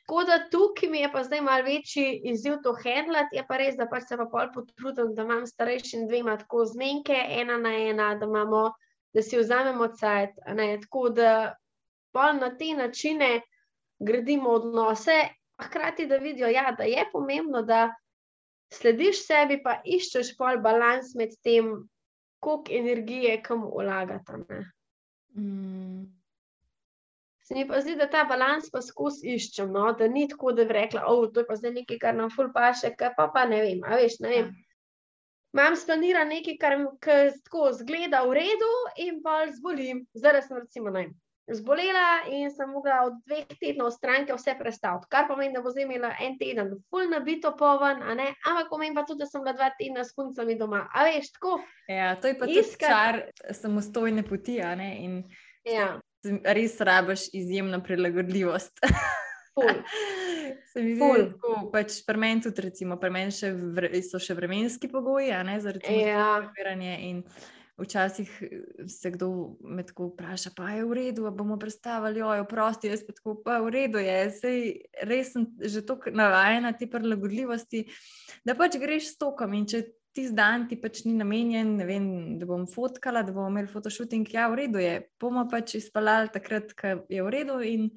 [0.04, 3.76] Tako da tukaj mi je pa zdaj malo večji izziv to handlati, je pa res,
[3.78, 8.14] da pač se pa pol potrudim, da imam starejšim dvema tako zmenke, ena na ena,
[8.18, 8.68] da imamo
[9.14, 10.30] da si vzamemo cajt,
[10.82, 11.56] tako da
[12.14, 13.42] na te načine
[14.00, 15.18] gradimo odnose,
[15.58, 17.96] a hkrati da vidijo, ja, da je pomembno, da
[18.74, 21.90] slediš sebi, pa iščeš pol balans med tem,
[22.40, 24.32] koliko energije kam vlagati.
[25.36, 26.06] Mm.
[27.44, 29.92] Se mi pa zdi, da ta balans pa skozi iščem, no?
[29.94, 32.94] da ni tako, da bi rekla, oh, je to zdaj nekaj, kar nam ful paše,
[33.18, 34.52] pa pa ne vem, a veš, ne vem.
[34.54, 34.69] Ja
[35.54, 36.86] imam splaniran nekaj, kar mi
[37.44, 40.06] tako zgleda v redu, in pa zbolim.
[40.14, 41.10] Zdaj sem recimo naj.
[41.50, 45.88] Zbolela in sem mogla od dveh tednov stranke vse predstaviti, kar pomeni, da bo zdaj
[45.88, 50.04] imela en teden, full nabito poven, ampak pomeni pa tudi, da sem bila dva tedna
[50.06, 50.84] s puncami doma.
[50.94, 51.58] A veš, tako.
[51.90, 52.90] Ja, to je pa iskar...
[52.90, 55.24] čar samostojne poti, in
[55.66, 55.96] ja.
[56.46, 58.86] res rabiš izjemno prilagodljivost.
[60.72, 64.22] Se mi zdi, da je pač pri meni tudi, recimo, pri meni še vre, so
[64.22, 67.24] še vremenski pogoji, a ne za recimo, ja.
[67.80, 68.32] Včasih
[68.92, 73.06] se kdo me tako vpraša, pa je v redu, da bomo predstavili, oj, prosti, jaz
[73.08, 74.18] pa tako, pa je v redu, je.
[74.36, 74.58] Sej,
[75.08, 77.86] res sem že tako navajena te prilagodljivosti,
[78.44, 82.08] da pač greš s tokom in če ti zdan ti pač ni namenjen, vem,
[82.40, 86.74] da bom fotkala, da bomo imeli fotoshooting, ja, v redu je, bomo pač izpalali takrat,
[86.76, 87.88] ko je v redu in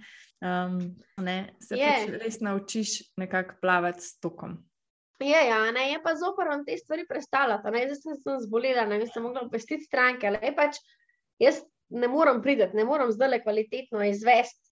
[0.43, 0.79] Um,
[1.23, 4.57] ne, se pač res naučiš nekako plavati s tokom.
[5.23, 7.71] Je, ja, ne, je pa zoprno te stvari predstavljati.
[7.71, 10.33] Zdaj sem, sem zbolela, ne sem mogla obvestiti stranke.
[10.57, 10.81] Pač,
[11.39, 11.63] jaz
[11.95, 14.73] ne morem priti, ne morem zdaj le kvalitetno izvesti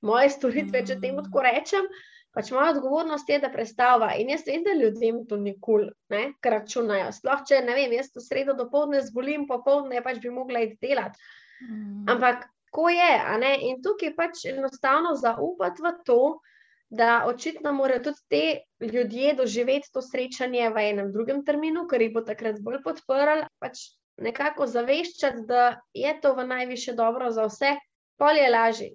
[0.00, 0.86] moje storitve, mm.
[0.88, 1.88] če temu tako rečem.
[2.36, 4.14] Pač moja odgovornost je, da predstavlja.
[4.20, 7.08] In jaz vem, da ljudem to nikoli ne računajo.
[7.16, 10.76] Sploh če ne vem, jaz to sredo do povdne zbolim, popovdne pač bi mogla iti
[10.88, 11.20] delati.
[11.64, 12.04] Mm.
[12.12, 12.44] Ampak
[12.76, 13.68] tako je.
[13.70, 16.40] In tukaj pač enostavno zaupati v to,
[16.88, 22.12] da očitno morajo tudi te ljudje doživeti to srečanje v enem drugem terminu, ker jih
[22.12, 23.46] bo takrat bolj podprl.
[23.58, 27.76] Pač nekako zaveščati, da je to v najviše dobro za vse.
[28.16, 28.86] Pol je lažje,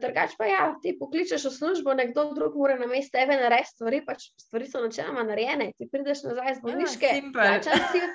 [0.00, 3.98] drugač pa ja, ti pokličeš v službo, nekdo drug mora na mestu tebe narediti stvari,
[4.06, 7.10] pač stvari so načeloma narejene, ti prideš nazaj z bolniške.
[7.12, 8.08] Ja,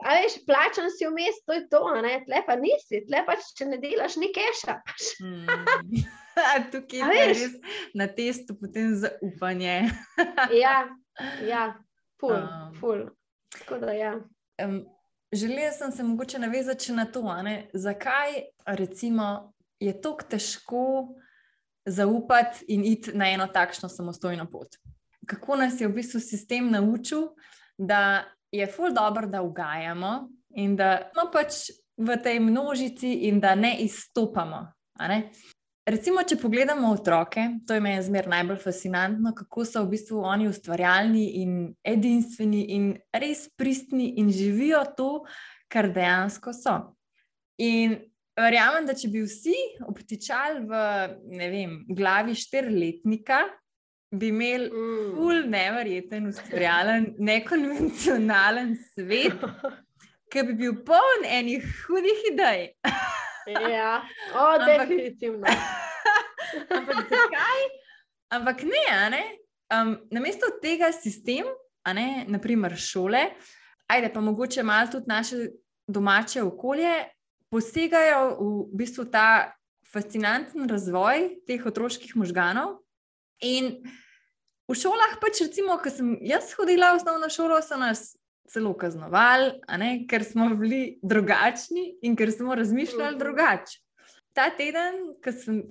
[0.00, 3.68] A veš, plačan si vmes, to je to, ne, tle pa nisi, tle pa če
[3.68, 4.78] ne delaš, ni keša.
[5.26, 6.06] mm.
[6.72, 7.56] Tukaj je res
[7.94, 9.76] na testu potem zaupanje.
[10.62, 10.76] ja,
[11.44, 11.66] ja,
[12.20, 13.04] ful, um, ful.
[13.68, 14.14] Da, ja.
[14.64, 14.80] um,
[15.32, 17.22] želela sem se mogoče navezati na to,
[17.72, 20.84] zakaj recimo, je tako težko
[21.86, 24.68] zaupati in iti na eno takšno samostojno pot.
[25.26, 27.28] Kako nas je v bistvu sistem naučil,
[27.78, 30.28] da je ful dobro, da ugajamo
[30.60, 34.60] in da smo pač v tej množici in da ne izstopamo.
[35.08, 35.30] Ne?
[35.88, 40.46] Recimo, če pogledamo otroke, to je meni zmer najbolj fascinantno, kako so v bistvu oni
[40.46, 45.10] ustvarjalni in edinstveni in res pristni in živijo to,
[45.72, 46.76] kar dejansko so.
[47.58, 47.96] In
[48.38, 49.56] verjamem, da če bi vsi
[49.88, 50.84] obtičali v
[51.40, 53.42] vem, glavi štiriletnika,
[54.12, 55.14] bi imeli mm.
[55.16, 59.44] ful nevreten, ustvarjalen, nekonvencionalen svet,
[60.32, 62.66] ki bi bil poln enih hudih idej.
[63.72, 64.02] Ja,
[64.36, 65.48] o, definitivno.
[66.76, 67.64] Ampak zakaj?
[68.32, 68.84] Ampak ne,
[69.16, 69.24] ne?
[69.72, 71.48] Um, namesto tega sistem,
[71.96, 73.24] ne naprimer šole,
[73.88, 75.36] ajde pa mogoče malo tudi naše
[75.88, 76.92] domače okolje,
[77.50, 79.52] posegajo v bistvu ta
[79.92, 82.81] fascinanten razvoj teh otroških možganov.
[83.42, 83.82] In
[84.68, 88.12] v šolah, pač recimo, ko sem jaz hodila v osnovno šolo, so nas
[88.52, 89.62] celo kaznovali,
[90.08, 93.18] ker smo bili drugačni in ker smo razmišljali mhm.
[93.18, 93.80] drugače.
[94.32, 94.94] Ta teden,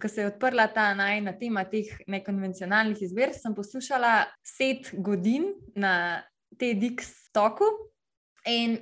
[0.02, 6.22] ko se je odprla ta najna tema teh nekonvencionalnih izbir, sem poslušala set godin na
[6.60, 7.66] TEDx toku
[8.46, 8.78] in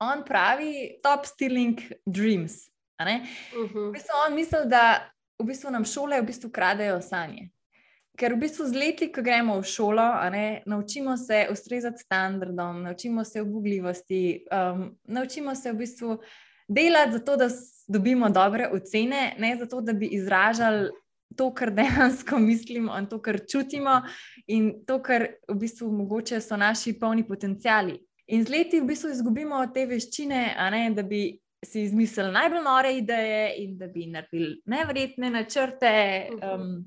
[0.00, 2.70] on pravi: Stop stealing dreams.
[3.00, 3.88] Uh -huh.
[3.88, 7.50] v bistvu on misli, da v bistvu nam šole v bistvu kradejo sanje.
[8.18, 10.04] Ker v bistvu z leti, ko gremo v šolo,
[10.34, 16.18] ne, naučimo se ustrezati standardom, naučimo se obugljivosti, um, naučimo se v bistvu
[16.68, 17.48] delati zato, da
[17.86, 20.90] dobimo dobre ocene, ne zato, da bi izražali
[21.36, 24.02] to, kar dejansko mislimo in to, kar čutimo
[24.46, 28.00] in to, kar v bistvu mogoče so naši polni potencijali.
[28.26, 32.92] In z leti v bistvu izgubimo te veščine, ne, da bi si izmislili najbolj nore
[32.96, 35.94] ideje in da bi naredili nevredne načrte.
[36.42, 36.84] Um,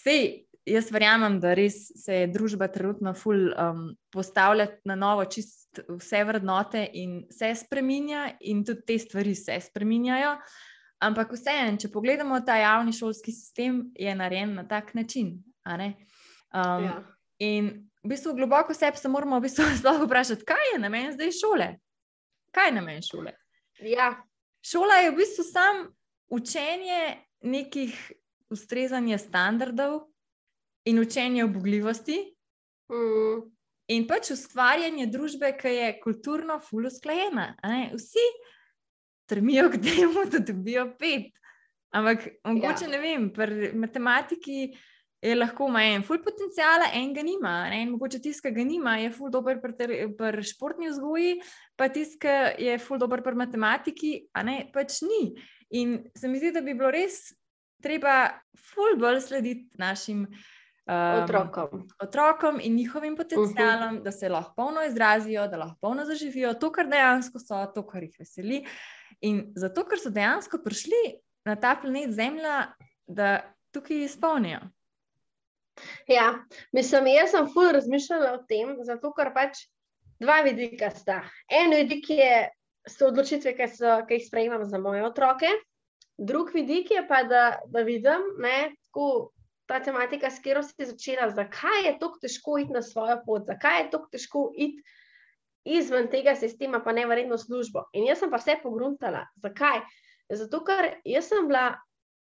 [0.00, 5.82] Sej, jaz verjamem, da res se je družba trenutno ful um, postavlja na novo, čist
[5.88, 10.36] vse vrednote in se spremenja, in tudi te stvari se spremenjajo.
[11.04, 15.38] Ampak vseeno, če pogledamo ta javni šolski sistem, je narejen na tak način.
[15.64, 16.96] Um, ja.
[17.40, 17.70] In
[18.04, 19.64] v bistvu globoko sebe se moramo v bistvu
[20.04, 21.70] vprašati, kaj je namen zdaj šole?
[22.52, 23.32] Kaj je namen šole?
[23.80, 24.12] Ja.
[24.60, 25.86] Šola je v bistvu samo
[26.28, 27.96] učenje nekih
[28.50, 30.00] ustrezanje standardov
[30.84, 32.18] in učenje obogljivosti.
[32.92, 33.48] Mm.
[33.90, 37.54] In pač ustvarjanje družbe, ki je kulturno fulusklajena.
[37.94, 38.26] Vsi
[39.30, 41.32] trmijo k temu, da dobijo pet.
[41.90, 42.90] Ampak mogoče ja.
[42.92, 44.70] ne vem, pri matematiki
[45.20, 47.54] je lahko ima en ful potencijala, en ga nima.
[47.70, 47.82] Ne?
[47.82, 51.40] In mogoče tisti, ki ga nima, je ful dober pri, pri športni vzgoji,
[51.76, 52.36] pa tisti, ki
[52.66, 55.34] je ful dober pri matematiki, a ne pač ni.
[55.82, 57.28] In se mi zdi, da bi bilo res
[57.82, 61.88] treba ful bolj slediti našim um, otrokom.
[62.02, 64.00] otrokom in njihovim potencialom, uh mhm.
[64.00, 64.04] -huh.
[64.04, 68.02] da se lahko polno izrazijo, da lahko polno zaživijo to, kar dejansko so, to, kar
[68.02, 68.64] jih veseli.
[69.20, 72.72] In zato, ker so dejansko prišli na ta planet Zemlja,
[73.06, 74.60] da tukaj izpolnijo.
[76.06, 76.34] Ja,
[76.72, 79.64] mislim, jaz sem ful razmišljala o tem, zato ker pač
[80.20, 81.22] dva vidika sta.
[81.48, 82.48] En vidik je,
[82.88, 85.48] so odločitve, ki, so, ki jih sprejemam za moje otroke,
[86.20, 88.56] Drug vidik je pa, da, da vidim, da
[89.70, 93.78] ta tematika, s katero si začela, zakaj je tako težko iti na svojo pot, zakaj
[93.78, 94.82] je tako težko iti
[95.64, 97.84] izven tega sistema, pa ne vredno službo.
[97.94, 99.26] In jaz sem pa vse pogruntala.
[99.42, 99.84] Zakaj?
[100.30, 100.90] Zato, ker
[101.22, 101.74] sem bila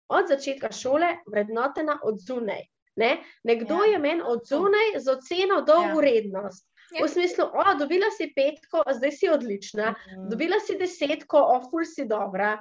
[0.10, 2.68] od začetka šole vrednotena od zunaj.
[3.00, 3.12] Ne?
[3.44, 3.94] Nekdo ja.
[3.94, 5.94] je meni od zunaj z oceno do ja.
[5.96, 6.68] urednost.
[6.92, 7.06] Ja.
[7.06, 10.30] V smislu, o, dobila si petko, zdaj si odlična, mhm.
[10.30, 12.58] dobila si desetko, o, ful si dobra.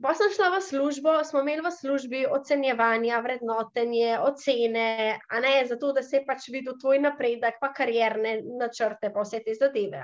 [0.00, 5.92] Pa sem šla v službo, smo imeli v službi ocenjevanja, vrednotenje, ocene, a ne zato,
[5.92, 10.00] da se je pač videl tvoj napredek, pa karierne načrte, pa vse te zadeve.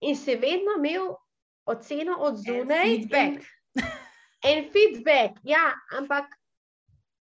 [0.00, 1.12] In si vedno imel
[1.68, 2.86] oceno od zunaj.
[2.86, 3.44] Feedback.
[4.48, 6.32] En feedback, ja, ampak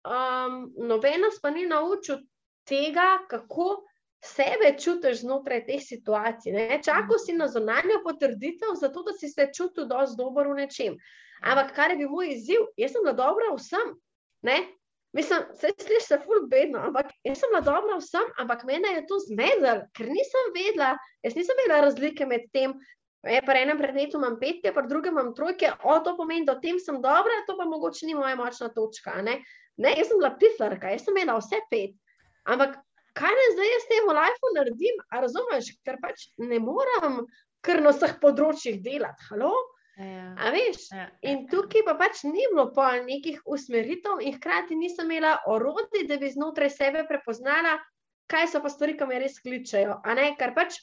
[0.06, 2.20] um, noben nas pa ni naučil
[2.68, 3.87] tega, kako
[4.24, 6.80] sebe čutiš znotraj teh situacij.
[6.84, 10.98] Čakal si na zonanjo potrditev, zato da si se čutil dosti dobro v nečem.
[11.42, 13.94] Ampak kar je bil moj izziv, jaz sem bila dobra vsem.
[14.42, 14.58] Ne?
[15.12, 19.06] Mislim, se sliši se ful bedno, ampak jaz sem bila dobra vsem, ampak mene je
[19.06, 22.74] to zmedel, ker nisem vedela, jaz nisem vedela razlike med tem.
[23.26, 26.62] E, pri enem predmetu imam petke, pri drugem imam trojke, o to pomeni, da v
[26.66, 29.16] tem sem dobra, to pa mogoče ni moja močna točka.
[29.22, 29.40] Ne?
[29.78, 31.96] Ne, jaz sem bila piflarka, jaz sem imela vse pet.
[32.48, 32.78] Ampak
[33.18, 35.02] kaj ne zdaj s tem lifeu naredim?
[35.10, 37.24] A razumeš, ker pač ne morem
[37.66, 39.26] kar na vseh področjih delati.
[39.32, 39.52] Halo?
[39.98, 40.28] Ja.
[40.38, 40.84] A veš?
[40.94, 41.08] Ja.
[41.26, 46.20] In tukaj pa pač ni bilo pa nekih usmeritev, in hkrati nisem imela orodij, da
[46.22, 47.74] bi znotraj sebe prepoznala,
[48.30, 49.98] kaj so pa stvari, ki me res kličejo.
[50.04, 50.78] A ne, ker pač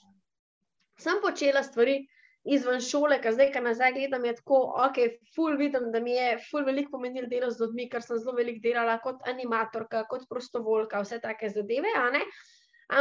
[0.99, 2.01] sem počela stvari
[2.45, 4.99] izven šole, ker zdaj, ko nazaj gledam, je tako, ok,
[5.35, 8.61] ful vidim, da mi je ful veliko pomenilo delo z ljudmi, ker sem zelo veliko
[8.63, 12.23] delala kot animatorka, kot prostovoljka, vse take zadeve, a ne.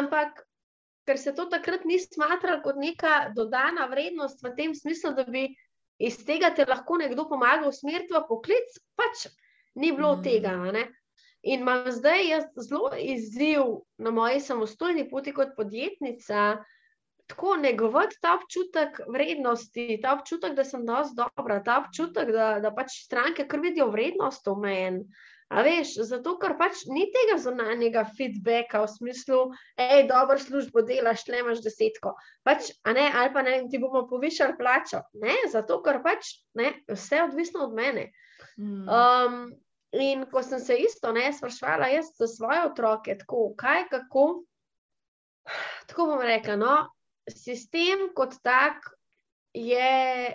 [0.01, 0.43] Ampak.
[1.05, 5.51] Ker se to takrat ni smatralo kot neka dodana vrednost, v tem smislu, da bi
[6.01, 9.27] iz tega te lahko nekdo pomaga usmeriti v poklic, pač
[9.77, 10.23] ni bilo Mm.
[10.25, 10.55] tega.
[10.73, 10.87] Ne?
[11.43, 16.65] In imam zdaj jaz zelo izziv na moji samostojni poti kot podjetnica,
[17.27, 22.73] tako negovati ta občutek vrednosti, ta občutek, da sem dosti dobra, ta občutek, da, da
[22.75, 25.07] pač stranke kar vidijo vrednost v meni.
[25.55, 29.41] A veš, zato ker pač ni tega zunanjega feedbacka v smislu,
[29.79, 32.15] hej, dobro službo delaš, tle imaš desetko.
[32.47, 35.05] Pač, ne, ali pa ne, ti bomo povišali plačo.
[35.21, 38.09] Ne, zato ker pač ne, vse je odvisno od mene.
[38.59, 38.89] Mm.
[38.89, 39.39] Um,
[39.95, 44.27] in ko sem se isto ne sprašvala, jaz za svoje otroke, tako kaj, kako.
[45.87, 46.75] Tako bom rekla, no,
[47.31, 48.89] sistem kot tak
[49.55, 49.91] je,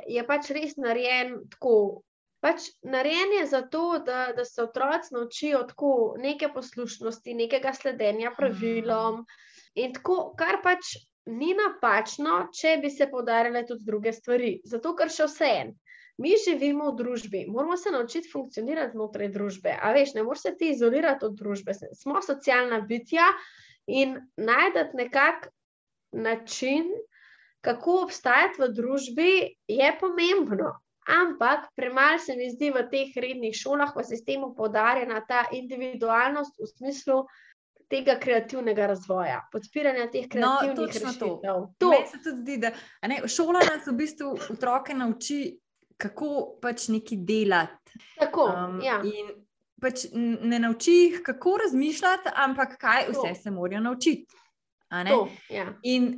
[0.07, 2.03] je pač res narejen tako.
[2.39, 9.25] Pač narejen je zato, da, da se otroci naučijo tako neke poslušnosti, nekega sledenja pravilom.
[9.75, 10.93] In tako, kar pač
[11.27, 14.53] ni napačno, če bi se podarile tudi druge stvari.
[14.63, 15.75] Zato, ker še vse en.
[16.19, 19.75] Mi živimo v družbi, moramo se naučiti funkcionirati znotraj družbe.
[19.75, 21.75] A veš, ne moreš se ti izolirati od družbe.
[21.95, 23.27] Smo socialna bitja
[23.87, 25.47] in najdete nekak
[26.11, 26.85] način,
[27.61, 29.31] kako obstajati v družbi,
[29.67, 30.77] je pomembno.
[31.09, 36.67] Ampak premalo se mi zdi v teh rednih šolah, v sistemu poudarjena ta individualnost v
[36.67, 37.23] smislu
[37.89, 41.25] tega kreativnega razvoja, podpiranja teh kreativnih No, točno to.
[41.25, 41.63] rešitev.
[41.77, 41.89] To.
[41.89, 42.71] Meni se tudi zdi, da
[43.07, 45.57] ne, šola nas v bistvu otroke nauči,
[45.97, 46.29] kako
[46.61, 47.97] pač neki delati.
[48.19, 49.01] Tako, Um, ja.
[49.03, 49.33] In
[49.81, 53.21] pač ne nauči jih, kako razmišljati, ampak kaj To.
[53.23, 54.27] vse se morajo naučiti.
[54.89, 55.69] To, ja.
[55.83, 56.09] In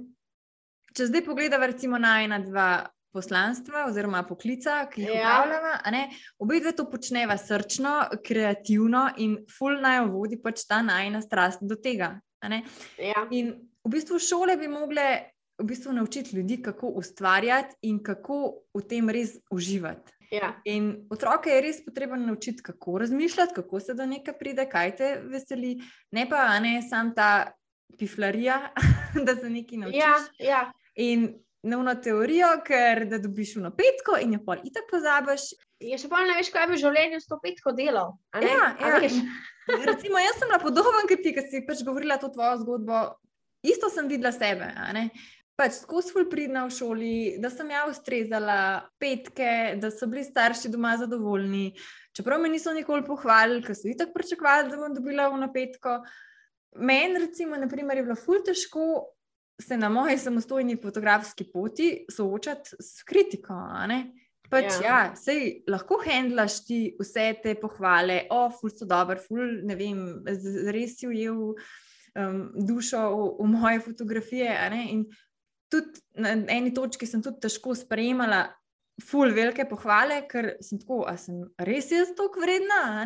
[0.95, 2.69] če zdaj pogledamo, recimo, na ena, dva
[3.11, 5.19] poslanstva oziroma poklica, ki jih Ja.
[5.19, 6.05] upravljamo, a ne,
[6.39, 11.75] obe dve to počneva srčno, kreativno in ful naj vodi pač ta najna strast do
[11.75, 12.13] tega.
[12.97, 13.27] Ja.
[13.31, 13.51] In
[13.83, 19.09] v bistvu šole bi mogle v bistvu naučiti ljudi, kako ustvarjati in kako v tem
[19.09, 20.15] res uživati.
[20.31, 20.55] Ja.
[20.65, 25.09] In otroke je res potrebno naučiti, kako razmišljati, kako se do nekaj pride, kaj te
[25.27, 25.75] veseli,
[26.11, 27.51] ne pa ne sam ta
[27.99, 28.59] piflarija,
[29.25, 29.99] da se nekaj naučiš.
[29.99, 30.61] Ja, ja.
[30.95, 31.29] In
[31.63, 35.51] nevno teorijo, ker da dobiš v petko in jo pol itak pozabiš.
[35.81, 38.15] Je še pa ne veš, kaj bi v življenju s to petko delal.
[38.33, 39.01] Ja, ja.
[39.05, 39.27] in
[39.89, 43.03] Recimo, jaz sem bila podoben kot ti, ki si pač govorila to tvojo zgodbo.
[43.61, 44.71] Isto sem videla sebe.
[45.59, 48.57] Pač skozi ful pridna v šoli, da sem ja ustrezala
[49.01, 51.75] petke, da so bili starši doma zadovoljni.
[52.17, 55.99] Čeprav me niso nikoli pohvalili, ker so itak pričakovali, da bom dobila v napetko.
[56.75, 58.85] Meni, recimo, naprimer, je bilo ful težko
[59.61, 63.53] se na moji samostojni fotografski poti soočati s kritiko.
[64.51, 64.83] Pač, Ja.
[64.83, 70.01] ja, sej lahko handlaš ti vse te pohvale, o, ful so dober, ful, ne vem,
[70.75, 74.51] res si ujel um, dušo v, v moje fotografije.
[74.91, 75.05] In
[75.71, 78.49] tudi na eni točki sem tudi težko sprejemala
[79.01, 83.05] ful velike pohvale, ker sem tako, a sem res jaz toliko vredna,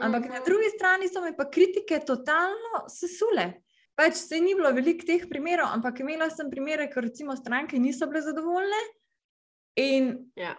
[0.00, 0.16] a ne.
[0.16, 3.62] Ampak na drugi strani so me pa kritike totalno sesule.
[3.94, 8.08] Pač se ni bilo veliko teh primerov, ampak imela sem primere, ker recimo stranke niso
[8.08, 8.80] bile zadovoljne.
[9.76, 10.56] In Ja.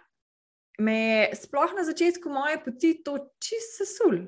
[0.79, 4.27] me je sploh na začetku moje poti to čist sesul.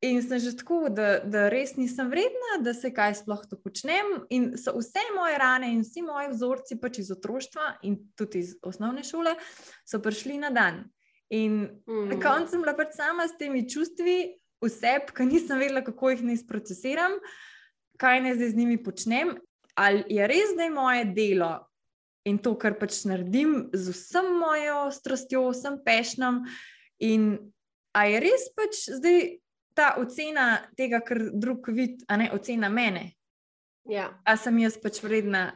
[0.00, 4.24] In sem že tako, da, da res nisem vredna, da se kaj sploh to počnem.
[4.32, 8.54] In so vse moje rane in vsi moji vzorci pač iz otroštva in tudi iz
[8.64, 9.36] osnovne šole,
[9.84, 10.86] so prišli na dan.
[11.30, 12.22] In Na Mm.
[12.22, 16.36] koncu sem bila pač sama s temi čustvi, vse, ki nisem vedela, kako jih naj
[16.42, 17.12] sprocesiram,
[17.98, 19.38] kaj naj zdaj z njimi počnem.
[19.76, 21.66] Ali je res zdaj moje delo
[22.26, 26.42] in to, kar pač naredim, z vsem mojo strastjo, vsem pešnom,
[26.98, 27.38] in
[27.94, 29.38] a je res pač zdaj
[29.74, 33.14] ta ocena tega, kar drug vidi, a ne ocena mene.
[33.88, 34.20] Ja.
[34.26, 35.54] A sem jaz pač vredna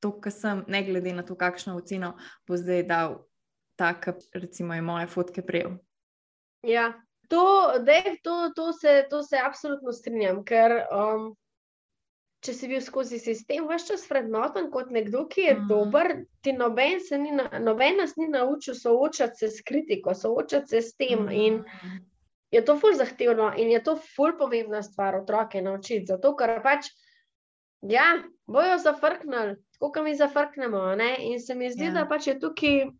[0.00, 2.14] to, kar sem, ne glede na to, kakšno oceno
[2.48, 3.26] bo zdaj dal
[3.80, 5.78] ta, ki recimo je moje fotke prejel.
[6.68, 6.90] Ja,
[7.32, 7.44] to,
[7.86, 11.30] dej, to, to, se, to se absolutno strinjam, ker um,
[12.44, 15.66] če si bil skozi sistem, veš čas vrednoten kot nekdo, ki je Mm.
[15.68, 16.06] dober,
[16.42, 20.94] ti noben, ni, na- noben nas ni naučil soočati se s kritiko, soočati se s
[20.96, 21.24] tem.
[21.24, 21.30] Mm.
[21.30, 21.64] In
[22.52, 26.88] je to ful zahtevno in je to ful pomembna stvar otroke naučiti, zato ker pač,
[27.82, 28.08] ja,
[28.46, 29.56] bojo zafrknili.
[29.72, 30.94] tako kot mi zafrknemo.
[30.96, 31.16] Ne?
[31.20, 31.92] In se mi zdi, Ja.
[31.92, 32.90] da pač je tukaj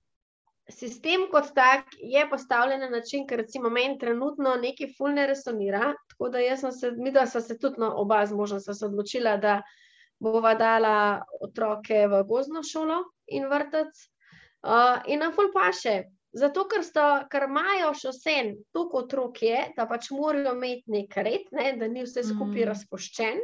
[0.71, 5.93] sistem kot tak je postavljen na način, ker recimo meni trenutno nekaj ful ne resonira.
[6.13, 8.75] Tako da jaz sem se, mi da sem se tudi no, oba z možem sva
[8.75, 9.61] se odločila, da
[10.21, 14.09] bova dala otroke v gozno šolo in vrtec.
[14.61, 16.03] Uh, in na ful paše.
[16.37, 18.35] Zato, ker, sta, ker imajo še vse
[18.71, 22.69] toliko otrok, je, da pač morajo imeti nek red, ne, da ni vse skupaj mm.
[22.69, 23.41] razpoščen.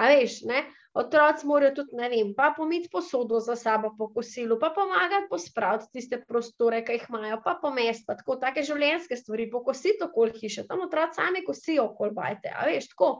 [0.00, 0.64] A veš, ne?
[0.96, 5.92] Otroci morajo tudi, ne vem, pa pomiti posodo za sabo po kosilu, pa pomagati pospraviti
[5.92, 10.66] tiste prostore, ki jih imajo, pa pomesti, pa tako, take življenjske stvari, pokositi okoli hiše,
[10.66, 13.12] tam otroci sami kosijo okoli bajte, a veš, tako.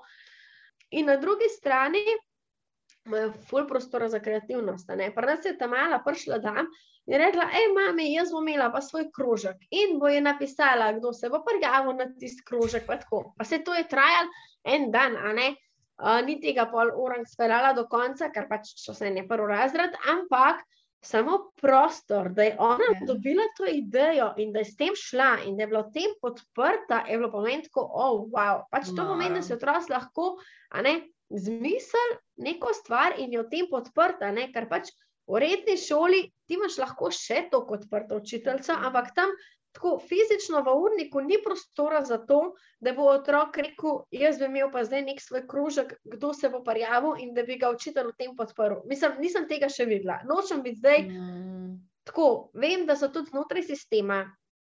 [0.99, 2.03] In na drugi strani
[3.07, 4.89] imajo ful prostora za kreativnost.
[4.97, 5.13] ne.
[5.15, 6.67] Pri nas je ta mala prišla dan
[7.07, 9.57] in rekla, hej, mami, jaz bom imela pa svoj krožek.
[9.71, 13.35] In bo je napisala, kdo se bo prijavil na tisti krožek, pa tako.
[13.39, 14.29] Pa se to je trajalo
[14.65, 15.55] en dan, a ne.
[16.01, 19.97] Uh, ni tega pol orang speljala do konca, ker pač so se ne prvi razred,
[20.09, 20.63] ampak
[21.01, 23.07] samo prostor, da je ona Ja.
[23.07, 27.05] dobila to idejo in da je s tem šla in da je bila tem podprta,
[27.09, 28.65] je bilo pomeni tako, oh, wow.
[28.71, 30.37] Pač to pomeni, da se otroci lahko,
[30.83, 34.91] ne, zmisel neko stvar in je v tem podprta, ne, ker pač
[35.31, 39.31] v redni šoli ti imaš lahko še to kot odprto učiteljico, ampak tam
[39.73, 44.71] tako fizično v urniku ni prostora za to, da bo otrok rekel, jaz bi imel
[44.73, 48.17] pa zdaj nek svoj kružek, kdo se bo prijavil in da bi ga učitelj v
[48.19, 48.83] tem podprl.
[48.87, 50.21] Mislim, nisem tega še videla.
[50.27, 51.79] Nočem biti zdaj Mm.
[52.05, 54.25] tako, vem, da so tudi znotraj sistema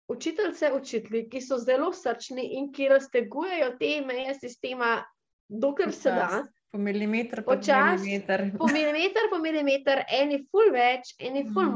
[0.08, 5.04] učiteljice, učitelji, ki so zelo srčni in ki raztegujejo te meje sistema,
[5.48, 6.28] dokler se da.
[6.28, 8.52] Počas, Po milimeter, po Počas, milimeter.
[8.58, 11.76] Po milimeter, po milimeter, eni ful več, eni ful Mm.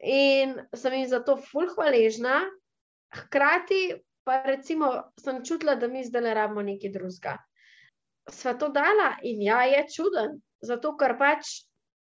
[0.00, 2.42] In sem jim za to ful hvaležna.
[3.14, 7.38] Hkrati pa recimo sem čutila, da mi zdaj ne rabimo nekaj drugega.
[8.30, 11.64] Sva to dala in ja, je čuden, zato ker pač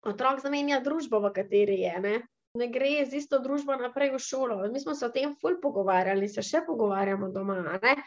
[0.07, 1.93] otrok zamenja družbo, v kateri je.
[2.01, 2.15] Ne,
[2.57, 4.59] ne gre z isto družbo naprej v šolo.
[4.71, 7.59] Mi smo se o tem ful pogovarjali in se še pogovarjamo doma.
[7.83, 7.97] Ne?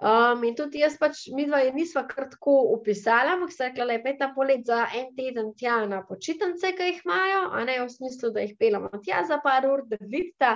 [0.00, 4.08] Um, in tudi jaz, pač, mi dva nisva kar tako upisala, ampak se rekla, da
[4.08, 7.90] je ta polet za en teden tja na počitnice, ki jih imajo, a ne v
[7.92, 10.54] smislu, da jih pelamo tja za par ur, da vidita,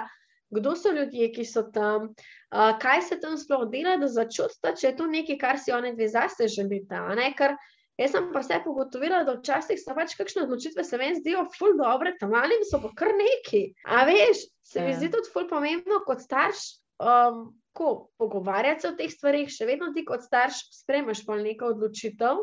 [0.56, 4.88] kdo so ljudje, ki so tam, uh, kaj se tam sploh dela, da začutita, če
[4.88, 7.04] je to nekaj, kar si oni dve zase želita.
[7.36, 7.58] Ker
[8.00, 11.76] jaz sem pa se pogotovila, da včasih so pač kakšne odločitve se meni zdijo ful
[11.76, 13.66] dobre, tam malim so pa kar neki.
[13.84, 14.96] A veš, se mi Ja.
[14.96, 16.80] zdi tudi ful pomembno kot starš.
[16.96, 21.74] Um, Ko pogovarjati se o teh stvarih, še vedno ti kot starš spremeš pa neko
[21.74, 22.40] odločitev,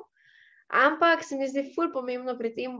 [0.83, 2.77] ampak se mi zdi ful pomembno pri tem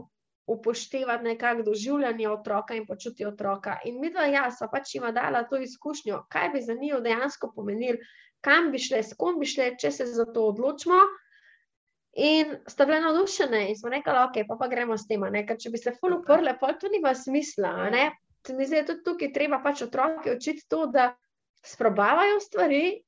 [0.47, 3.78] upoštevati nekako doživljanje otroka in počutje otroka.
[3.86, 7.51] In mi dva, ja, sva pač ima dala to izkušnjo, kaj bi za njih dejansko
[7.56, 7.97] pomenil,
[8.43, 10.99] kam bi šle, s kom bi šle, če se za to odločimo.
[12.24, 15.45] In sta bile navdušene in smo rekli, ok, pa, pa gremo s tem, a ne?
[15.47, 17.72] ker če bi se ful uprle, pa to nima smisla.
[17.89, 21.14] mi zdi, da je tudi tukaj treba pač otroke učiti to, da
[21.66, 23.01] sprobavajo stvari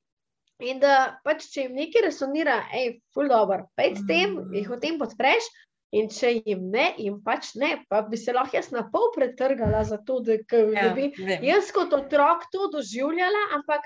[0.60, 0.92] in da
[1.22, 4.54] pač, če jim nekaj resonira, hej, ful dobro, pej s tem, Mm.
[4.54, 5.44] jih v tem podpreš.
[5.92, 9.84] In če jim ne, jim pač ne, pa bi se lahko jaz na pol pretrgala,
[9.84, 11.44] zato, da, k- da Ja, bi vem.
[11.44, 13.82] jaz kot otrok to doživljala, ampak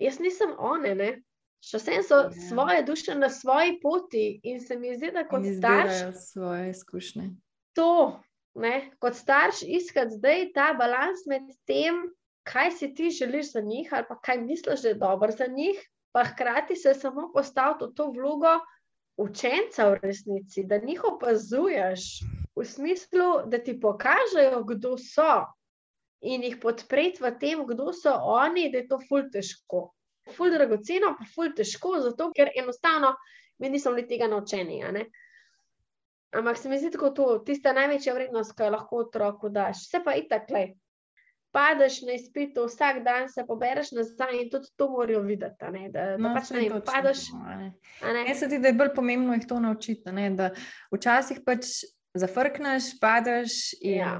[0.00, 0.94] jaz nisem one.
[0.94, 1.10] Ne?
[1.60, 2.30] Še vsem so Ja.
[2.48, 7.28] svoje duše na svoji poti in se mi zdi, da kot starš svoje izkušnje.
[7.74, 8.16] to,
[8.54, 12.08] ne, kot starš iskati zdaj ta balans med tem,
[12.42, 15.80] kaj si ti želiš za njih, ali pa kaj misliš, da je dobro za njih,
[16.12, 18.58] pa hkrati se samo postaviti v to vlogo
[19.16, 22.00] učenca v resnici, da jih opazuješ
[22.56, 25.44] v smislu, da ti pokažejo, kdo so
[26.20, 29.90] in jih podpreti v tem, kdo so oni, da je to ful težko.
[30.36, 33.14] Ful dragoceno, pa ful težko, zato ker enostavno
[33.58, 34.82] mi nismo bili tega naučeni.
[36.32, 39.86] Ampak se mi zdi tako to, tista največja vrednost, ki jo lahko otroku daš.
[39.88, 40.64] Vse pa itak, le.
[41.50, 45.70] Padeš na izpitu, vsak dan se pobereš nazaj in tudi to morajo videti.
[45.72, 47.24] Ne, da, da No, pač saj ne točno, padeš.
[48.02, 50.12] Meni se zdi, da je bolj pomembno jih to naučiti.
[50.14, 50.28] Ne?
[50.38, 50.52] Da
[50.94, 51.72] včasih pač
[52.14, 54.14] zafrkneš, padeš in ja.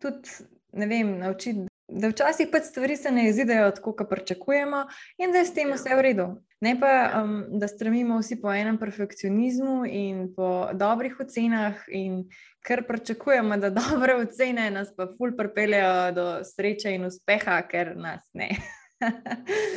[0.00, 1.69] tudi ne vem, naučiti.
[1.92, 4.84] Da včasih pač stvari se ne izidejo tako, kot pričakujemo,
[5.18, 5.74] in da je s tem Ja.
[5.74, 6.26] vse v redu.
[6.60, 7.22] Ne pa, Ja.
[7.24, 12.28] um, da stremimo vsi po enem perfekcionizmu in po dobrih ocenah, in
[12.62, 18.30] ker pričakujemo, da dobre ocene nas pa ful pripeljejo do sreče in uspeha, ker nas
[18.34, 18.50] ne.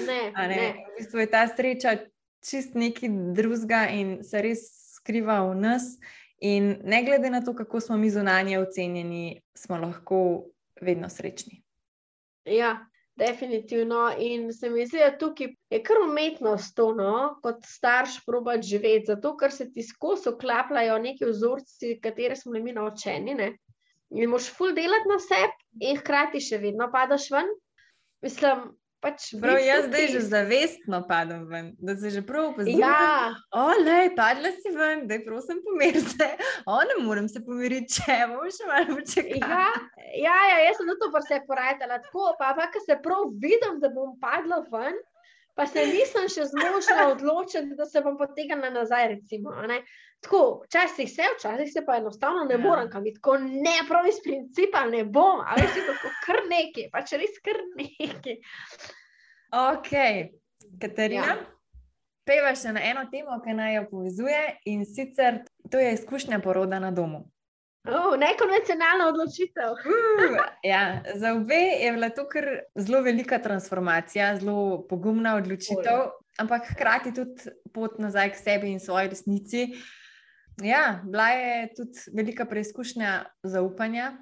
[0.07, 0.55] Ne, A ne?
[0.55, 0.73] ne.
[0.73, 1.97] V bistvu je ta sreča
[2.43, 4.59] čist nekaj drugega in se res
[4.95, 5.95] skriva v nas.
[6.43, 10.43] In ne glede na to, kako smo mi zunanje ocenjeni, smo lahko
[10.81, 11.62] vedno srečni.
[12.45, 12.73] Ja.
[13.15, 14.07] Definitivno.
[14.17, 17.35] In se mi zdi, da tukaj je kar umetnost to, no?
[17.43, 22.73] kot starš, probat živeti, zato ker se ti skozi oklapljajo neki vzorci, katere smo mi
[22.73, 23.35] naučeni.
[23.37, 23.51] Ne?
[24.17, 27.53] In moš ful delati na sebi, in hkrati še vedno padaš ven.
[28.25, 28.71] Mislim,
[29.03, 32.79] Pač Prav, jaz zdaj že zavestno padam ven, da se že prav opazim.
[32.79, 36.29] Ja, olej, padla si ven, da je prosim pomir se.
[36.63, 39.59] O, ne morem se pomiriti, če bom še malo počakala.
[39.59, 39.65] Ja,
[40.23, 43.27] ja, ja, jaz sem na to pa se porajala tako, pa pa, ker se prav
[43.43, 44.95] vidim, da bom padla ven,
[45.55, 49.53] pa se nisem še zmožila odločiti, da se bom potegnila nazaj, recimo.
[50.23, 52.61] Tako, včasih se, včasih se pa enostavno ne ja.
[52.63, 56.87] morem kam iti, tako ne, prav iz principa ne bom, ali si tako kar neki,
[56.93, 58.37] pač res kar neki.
[59.53, 59.91] Ok,
[60.81, 61.35] Katarina.
[61.35, 61.41] Ja.
[62.23, 64.41] Peva še na eno temo, ki naj jo povezuje,
[64.71, 67.25] in sicer to je izkušnja poroda na domu.
[67.83, 69.71] Uh, nekonvencionalna odločitev.
[69.75, 72.23] uh, ja, za obe je bila to
[72.75, 76.11] zelo velika transformacija, zelo pogumna odločitev, Oj.
[76.37, 79.67] ampak hkrati tudi pot nazaj k sebi in svoji resnici.
[80.63, 84.13] Ja, bila je tudi velika preizkušnja zaupanja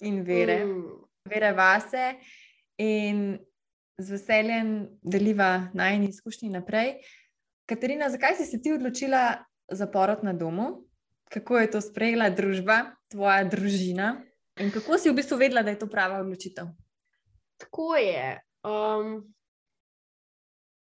[0.00, 0.84] in vere, mm.
[1.28, 2.14] vere vase.
[2.78, 3.38] In
[3.98, 6.94] z veseljem deliva najni izkušnji naprej.
[7.68, 10.88] Katarina, zakaj si se ti odločila za porod na domu?
[11.32, 14.16] kako je to sprejela družba, tvoja družina
[14.60, 16.72] in kako si v bistvu vedela, da je to prava odločitev?
[17.62, 18.26] Tako je.
[18.66, 19.14] Um,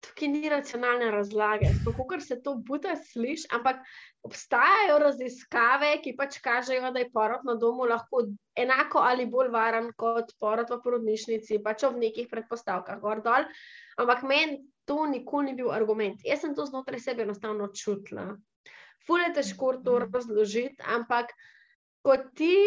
[0.02, 3.80] tukaj ni racionalne razlage, kako se to bude sliš, ampak
[4.26, 8.26] obstajajo raziskave, ki pač kažejo, da je porod na domu lahko
[8.58, 13.48] enako ali bolj varen kot porod v porodnišnici, pač v nekih predpostavkah, gor dol.
[14.02, 16.26] Ampak meni to nikoli ni bil argument.
[16.26, 18.32] Jaz sem to znotraj sebe enostavno čutila
[19.08, 21.34] ful je težko to razložiti, ampak
[22.02, 22.58] ko ti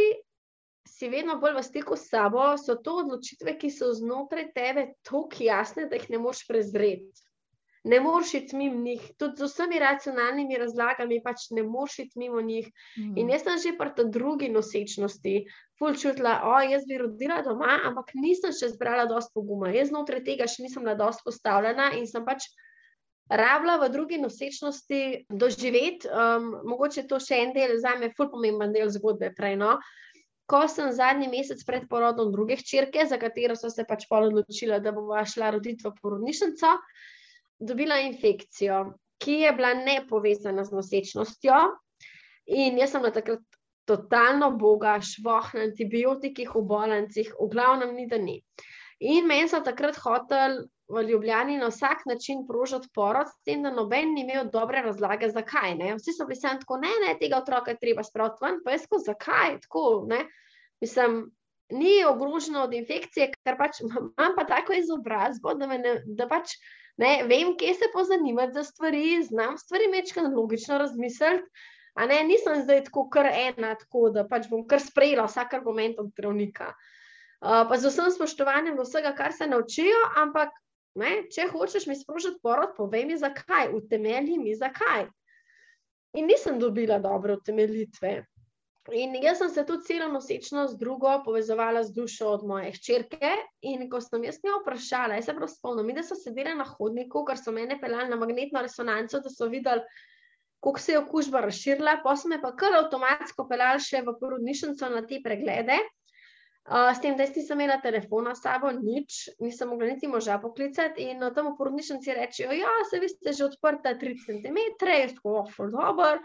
[0.84, 5.42] si vedno bolj v stiku s sabo, so to odločitve, ki so znotraj tebe tako
[5.42, 7.24] jasne, da jih ne moreš prezreti.
[7.84, 12.40] Ne moreš iti mimo njih, tudi z vsemi racionalnimi razlagami, pač ne moreš iti mimo
[12.40, 12.70] njih.
[12.96, 13.18] Mm.
[13.20, 15.34] In jaz sem že pri tej drugi nosečnosti,
[15.78, 19.68] ful čutila, o, jaz bi rodila doma, ampak nisem še zbrala dosto poguma.
[19.74, 22.48] Jaz znotraj tega še nisem bila dosto postavljena in sem pač
[23.30, 26.08] rabila v drugi nosečnosti doživeti.
[26.08, 29.32] Um, mogoče to še en del, za me, ful pomemben del zgodbe.
[29.36, 29.78] Prej, no?
[30.50, 34.76] Ko sem zadnji mesec pred porodom druge črke, za katero so se pač pol odločila,
[34.84, 36.74] da bom šla roditi v porodnišnico,
[37.64, 38.84] dobila infekcijo,
[39.24, 41.62] ki je bila nepovezana z nosečnostjo.
[42.52, 43.40] In jaz sem na takrat
[43.88, 48.42] totalno boga, švoh na antibiotikih, v bolnicah, v glavnem ni da ni.
[49.00, 53.70] In meni so takrat hoteli v Ljubljani na vsak način prožiti porod, s tem, da
[53.70, 55.74] noben ni imel dobre razlage, zakaj.
[55.80, 55.94] Ne?
[55.96, 58.84] Vsi so bili samo tako, ne, ne, tega otroka je treba spraviti ven, pa jaz
[58.88, 59.60] tako, zakaj?
[59.64, 59.84] Tako,
[60.80, 61.30] Mislim,
[61.72, 66.58] ni ogroženo od infekcije, ker pač imam pa tako izobrazbo, da, ne, da pač
[67.00, 71.70] ne, vem, kje se pozanimati za stvari, znam stvari mečkaj logično razmisliti.
[71.94, 75.98] A ne, nisem zdaj tako kar ena, tako da pač bom kar sprejela vsak argument
[76.02, 76.72] od zdravnika.
[77.44, 80.50] Uh, pa z vsem spoštovanjem do vsega, kar se naučijo, ampak
[81.00, 81.24] Ne?
[81.34, 85.08] Če hočeš mi sprožiti porod, povej mi, zakaj, utemelji mi, zakaj.
[86.14, 88.14] In nisem dobila dobre utemeljitve.
[88.92, 93.30] In jaz sem se tudi celo nosečno z drugo povezovala z dušo od moje hčerke.
[93.64, 97.24] In ko sem jaz njo vprašala, jaz se prav spomnim, da so sedeli na hodniku,
[97.24, 99.80] ker so mene pelali na magnetno resonanco, da so videli,
[100.60, 104.92] kako se je okužba razširila, pa so me pa kar avtomatsko pelali še v porodnišnico
[104.92, 105.80] na te preglede.
[106.64, 111.10] Uh, s tem, da nisem imela telefona s sabo, nič, nisem mogla niti moža poklicati.
[111.12, 114.58] In tam v porodnišnici rečejo, ja, se vi ste že odprta 3 cm,
[114.88, 116.24] je tako ofro dobro.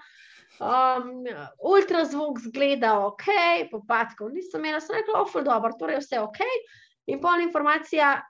[0.60, 1.28] Um,
[1.60, 3.28] ultrazvuk zgleda ok,
[3.72, 6.40] popadkov nisem imela, sem rekla, ofro dobro, torej vse ok.
[7.12, 8.22] In polna informacija,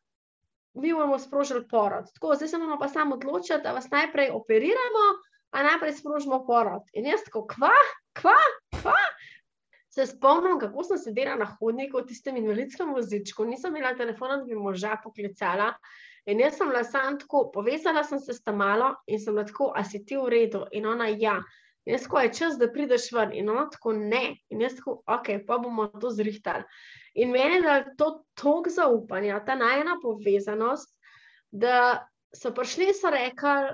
[0.82, 2.10] mi bomo sprožili porod.
[2.14, 5.05] Tako, zdaj se moramo pa samo odločiti, da vas najprej operiramo,
[5.51, 6.89] a najprej sprožimo porod.
[6.93, 7.74] In jaz tako, kva,
[8.18, 8.38] kva,
[8.82, 8.97] kva
[9.99, 14.47] se spomnim, kako sem sedela na hodniku v tistem invalidskem vozičku, nisem imela telefona, da
[14.47, 15.73] bi moža poklicala.
[16.29, 19.47] In jaz sem bila sam tako, povezala sem se s tam malo in sem bila
[19.47, 20.63] tako, a si ti v redu?
[20.71, 21.39] In ona, ja.
[21.85, 23.33] In jaz tako, je čas, da prideš ven.
[23.35, 24.37] In ona tako, ne.
[24.53, 26.63] In jaz tako, ok, pa bomo to zrihtali.
[27.19, 30.93] In meni je to tok zaupanja, ta najna povezanost,
[31.51, 33.73] da so prišli in so rekli,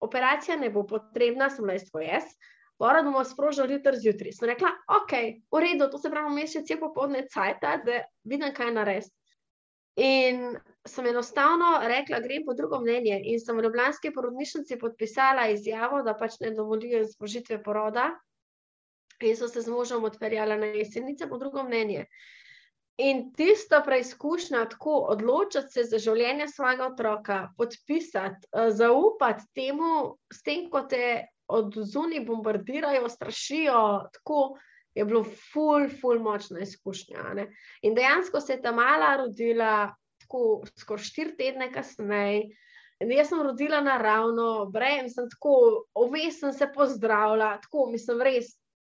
[0.00, 2.30] operacija ne bo potrebna, sem svoj jaz.
[2.80, 4.32] Pora bomo sprožili jutri zjutraj.
[4.32, 5.12] Sem rekla, ok,
[5.52, 9.12] v redu, to se pravi, mesec je popoldne cajt, da vidim, kaj narediti.
[10.00, 10.54] In
[10.88, 13.18] sem enostavno rekla, grem po drugo mnenje.
[13.34, 18.14] In sem v Ljubljanski porodnišnici podpisala izjavo, da pač ne dovolijo sprožitve poroda.
[19.20, 22.06] In so se z možom odpeljala na jesenice po drugo mnenje.
[23.00, 30.42] In tisto preizkušnja, tako odločiti se za življenje svojega otroka, podpisati, uh, zaupati temu, s
[30.42, 33.80] tem, ko te od zunaj bombardirajo, strašijo,
[34.12, 34.58] tako
[34.94, 37.34] je bilo ful, ful močna izkušnja.
[37.34, 37.46] Ne?
[37.82, 39.94] In dejansko se je ta mala rodila,
[40.24, 42.50] tako skoraj štiri tedne kasneje.
[43.00, 48.52] Jaz sem rodila naravno, brez sem tako, ovej sem se pozdravila, tako mislim, res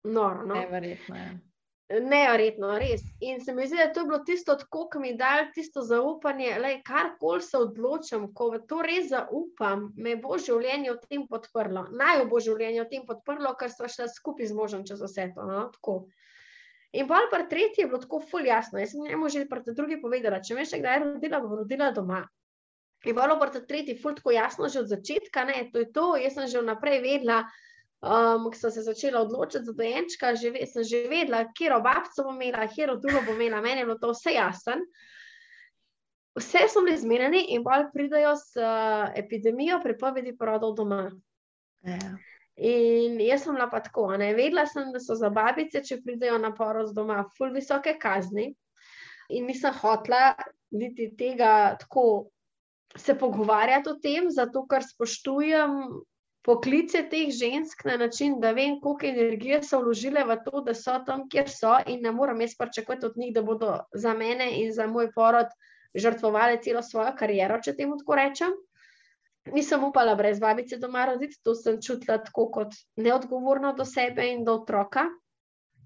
[0.05, 0.47] noro.
[0.47, 0.55] No?
[0.55, 1.50] Neverjetno je.
[1.91, 3.03] Neverjetno, res.
[3.19, 6.53] In se mi zdi, da to je bilo tisto, ki mi je dal tisto zaupanje,
[6.63, 11.89] da karkoli se odločam, ko v to res zaupam, me bo življenje v tem podprlo.
[11.91, 15.47] Naj bo življenje v tem podprlo, ker smo šli skupaj z možem čez vse to.
[15.49, 15.67] No?
[16.93, 18.79] In bolj pa tretji je bilo tako ful jasno.
[18.79, 22.23] Jaz sem njemu že proti drugi povedala, če me še kdaj rodila, bom rodila doma.
[23.03, 26.39] In bolj pa tretji ful tako jasno že od začetka, ne, to je to, jaz
[26.39, 27.43] sem že vnaprej vedela
[28.03, 32.41] um, ko sem se začela odločiti za dojenčka, že, sem že vedela, kje obabco bom
[32.41, 34.81] imela, kje rodulo bom imela, meni je bilo to vse jasno.
[36.39, 41.11] Vse smo bili zmenjeni in bolj pridajo s uh, epidemijo prepovedi porodov doma.
[41.85, 42.17] Ja.
[42.61, 46.39] In jaz sem bila pa tako, ne vedela sem, da so za babice, če pridajo
[46.39, 48.51] na porod doma, ful visoke kazni.
[49.31, 50.35] In nisem hotla
[50.77, 52.31] niti tega tako
[52.97, 55.77] se pogovarjati o tem, zato ker spoštujem
[56.43, 60.97] poklice teh žensk na način, da vem, koliko energije so vložile v to, da so
[61.07, 64.73] tam, kjer so, in ne morem jaz pričakovati od njih, da bodo za mene in
[64.73, 65.53] za moj porod
[65.95, 68.55] žrtvovali celo svojo kariero, če temu tako rečem.
[69.53, 74.45] Nisem upala brez babice doma roditi, to sem čutila tako kot neodgovorno do sebe in
[74.45, 75.09] do otroka.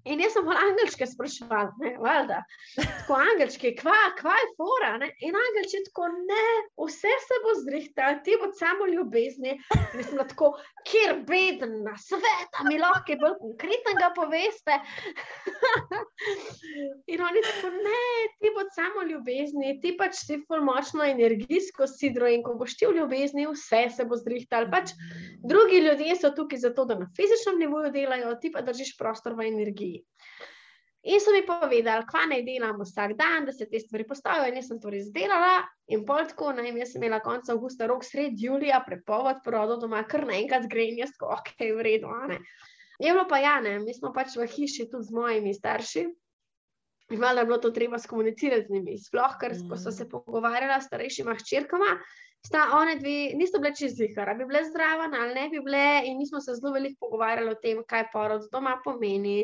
[0.05, 2.43] In jaz sem bolj angliške spraševala, ne, valjda.
[2.77, 5.07] Tako angliške, kva, kva je fora, ne?
[5.25, 6.43] In anglišče tako, ne,
[6.77, 9.55] vse se bo zrihtalo, ti bo samo ljubezni.
[9.95, 10.51] Sem tako,
[10.85, 14.77] kjer beden na svet, a mi lahko bolj konkretnega poveste.
[17.15, 18.05] in oni tako, ne,
[18.37, 22.91] ti bo samo ljubezni, ti pač si ful močno energijsko sidro in ko boš ti
[22.91, 24.69] v ljubezni, vse se bo zrihtalo.
[24.69, 24.93] Pač
[25.41, 29.49] drugi ljudje so tukaj zato, da na fizičnem nivoju delajo, ti pa držiš prostor v
[29.49, 29.94] energiji.
[31.05, 34.49] In so mi povedali, kva naj delam vsak dan, da se te stvari postavijo.
[34.49, 35.59] In jaz sem to res delala,
[35.93, 39.83] in pol tako, ne vem, jaz sem imela konec avgusta, rok sred julija, prepoved porodov
[39.83, 42.09] doma, kar naenkrat gre in jaz tako, ok, v redu.
[42.97, 46.07] Je bilo pa ja, ne, mi smo pač v hiši tudi z mojimi starši.
[47.13, 49.77] In malo je bilo to treba skomunicirati z njimi, sploh, ker mm.
[49.77, 51.99] so se pogovarjala s starejšima hčerkama.
[52.45, 56.17] Sta one dve, niso bile čez zihar, bi bile zdrave ali ne bi bile, in
[56.17, 59.43] mi smo se zelo veliko pogovarjali o tem, kaj porod doma pomeni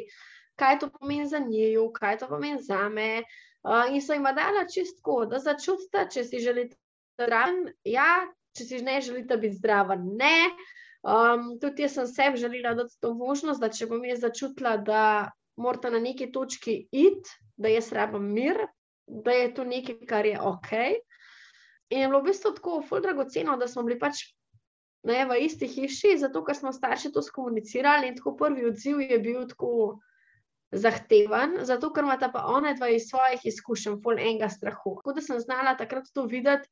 [0.56, 3.24] kaj to pomeni za njiju, kaj to pomeni za me.
[3.64, 6.78] Uh, in so jim dala čistko, da začutite, če si želite
[7.20, 8.26] zdraven, ja,
[8.58, 10.49] če si ne želite biti zdraven, ne.
[11.02, 15.32] Um, tudi jaz sem sebi želela dati to možnost, da če bom jaz začutila, da
[15.62, 18.58] morate na neki točki iti, da jaz rabim mir,
[19.08, 20.72] da je to nekaj, kar je ok.
[21.91, 24.24] In je bilo v bistvu tako zelo dragoceno, da smo bili pač
[25.04, 28.08] ne, v isti hiši, zato ker smo starši to skomunicirali.
[28.08, 29.99] In tako prvi odziv je bil tako
[30.72, 34.95] zahteven, zato ker ima ta pa ona dva iz svojih izkušenj, pol enega strahu.
[35.01, 36.69] Tako da sem znala takrat to videti,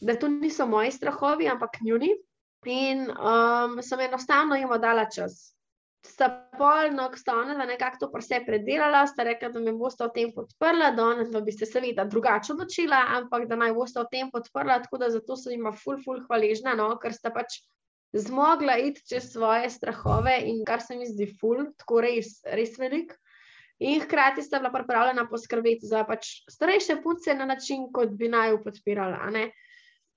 [0.00, 2.14] da to niso moji strahovi, ampak njuni.
[2.66, 5.52] In um, sem enostavno jim dala čas.
[6.06, 10.08] Sta polno, sta ona dva nekako to prse predelala, sta rekla, da me boste o
[10.08, 14.06] tem podprla, da ona dva bi se seveda drugače odločila, ampak da naj boste o
[14.10, 17.60] tem podprla, tako da zato sem jima ful, ful hvaležna, no, ker sta pač
[18.16, 23.14] zmogla iti čez svoje strahove in kar se mi zdi ful, tako res, res velik.
[23.78, 28.50] In hkrati sta bila pripravljena poskrbeti za pač starejše punce na način, kot bi naj
[28.50, 29.30] jo podpirala.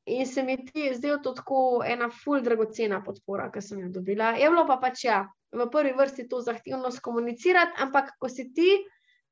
[0.06, 4.32] In se mi ti zdelo to tako ena ful dragocena podpora, ki sem jo dobila.
[4.40, 8.72] Je bilo pa pač ja, v prvi vrsti to zahtevno skomunicirati, ampak ko si ti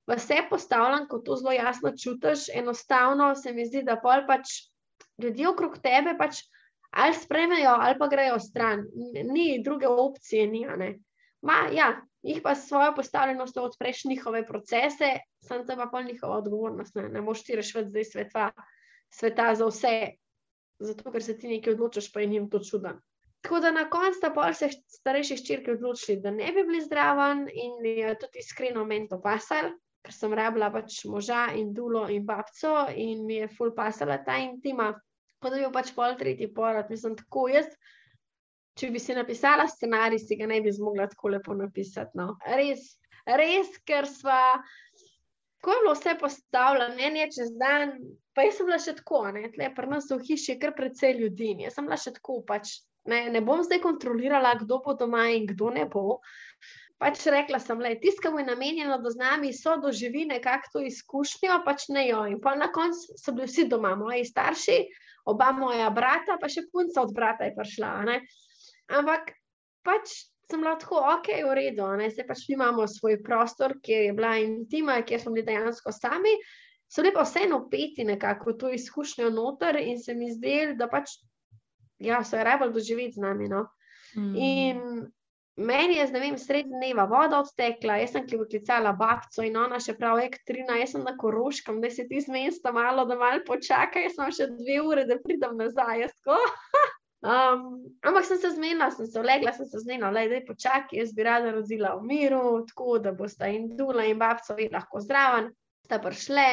[0.08, 4.54] vse postavljen, ko to zelo jasno čutiš, enostavno se mi zdi, da pol pač
[5.24, 6.44] ljudje okrog tebe pač
[6.92, 8.86] ali spremejo ali pa grejo stran.
[9.32, 10.66] Ni druge opcije, ni.
[11.42, 11.94] Ma, ja,
[12.28, 15.12] jih pa s svojo postavljenostjo odpreš njihove procese,
[15.48, 16.96] sem tam pa pol njihova odgovornost.
[16.96, 18.52] Ne, ne moš ti rešiti zdaj sveta,
[19.14, 19.94] sveta za vse,
[20.80, 23.00] zato ker se ti nekaj odločiš, pa je njim to čuden.
[23.42, 24.70] Tako da na koncu sta pol se
[25.00, 29.72] starejši ščirki odločili, da ne bi bili zdraven in je tudi iskreno meni to pasal,
[30.04, 34.36] ker sem rabila pač moža in dulo in babco in mi je full pasala ta
[34.42, 34.92] intima.
[35.38, 37.70] Tako da bi pač pol tretji porod, mislim, tako jaz
[38.78, 42.18] če bi si napisala scenarij, si ga ne bi zmogla tako lepo napisati.
[42.20, 42.36] No.
[42.46, 42.94] Res,
[43.26, 44.58] res, ker sva.
[45.66, 47.96] Ko je bilo vse postavljeno, ne je čez dan,
[48.38, 51.18] pa jaz sem bila še tako, ne, tle, pri nas v hiši je kar precej
[51.18, 51.56] ljudi.
[51.66, 52.76] Jaz sem bila še tako, pač,
[53.10, 56.22] ne, ne bom zdaj kontrolirala, kdo bo doma in kdo ne bo.
[57.02, 61.60] pač rekla sem, da tiskamo je namenjeno, da z nami so doživi nekako to izkušnjo,
[61.66, 62.24] pač ne jo.
[62.26, 64.78] In pa na koncu so bili vsi doma, moji starši,
[65.30, 67.92] oba moja brata, pa še punca od brata je prišla.
[68.10, 68.22] Ne?
[68.88, 69.34] Ampak
[69.84, 70.14] pač
[70.48, 75.02] sem lahko, ok, v redu, zdaj pač mi imamo svoj prostor, kjer je bila intima,
[75.04, 76.38] kjer smo bili dejansko sami.
[76.88, 81.18] So lepo vseeno peti nekako to izkušnjo noter in se mi zdelo, da pač
[82.00, 83.50] ja, so jo rabili doživeti z nami.
[83.52, 83.66] No?
[84.16, 84.36] Mm.
[84.36, 84.80] In
[85.58, 89.98] meni je, ne vem, sredi dneva voda odtekla, jaz sem klicala babco in ona še
[89.98, 94.16] pravi, ektrina, jaz sem na koroškem, da se ti zmesta malo, da malo počaka, jaz
[94.16, 96.08] sem še dve ure, da pridem nazaj.
[97.22, 101.14] Um, ampak sem se zmenila, sem se vlegla, sem se zmenila, da je počakaj, jaz
[101.18, 105.50] bi rada rodila v miru, tako da bosta in Dula in babca lahko zdraven,
[105.86, 106.46] sta prišle,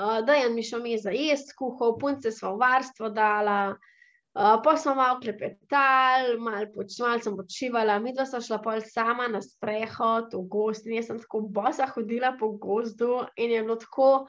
[0.00, 4.56] uh, da je mi šel mi za jesti, kuhal, punce smo v varstvo dala, uh,
[4.64, 9.28] pa smo malo klepetali, malo poč, mal sem počivala, mi dva sta šla pol sama
[9.28, 13.76] na sprehod v gost in jaz sem tako bosa hodila po gozdu in je bilo
[13.76, 14.24] tako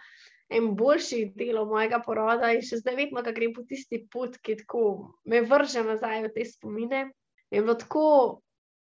[0.50, 4.58] en boljših delov mojega poroda in še zdaj vedno, ko grem po tisti pot, ki
[4.64, 4.84] tako
[5.28, 7.08] me vrže nazaj v te spomine.
[7.52, 8.06] Je bilo tako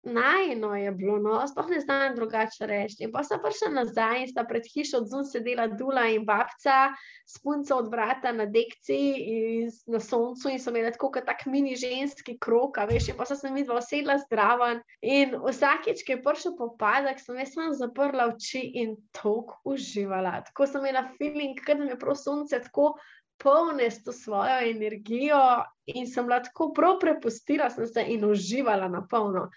[0.03, 3.05] najno je bilo, no, sploh ne znam drugače reči.
[3.05, 6.91] In pa sem prišla nazaj in sta pred hišo odzun sedela Dula in babca,
[7.29, 8.99] spunca od vrata na dekci
[9.35, 13.27] in na soncu in so imeli tako kot tak mini ženski krok, veš, in pa
[13.31, 14.83] sem se mi dva osedla zdravan.
[15.03, 20.41] In vsakeč, ki je prišel popadek, sem jaz samo zaprla oči in tok uživala.
[20.51, 22.95] Tako sem imela feeling, ker mi je prav sonce tako.
[23.43, 29.49] Polne s to svojo energijo, in sem lahko prav prepustila se in uživala na polno.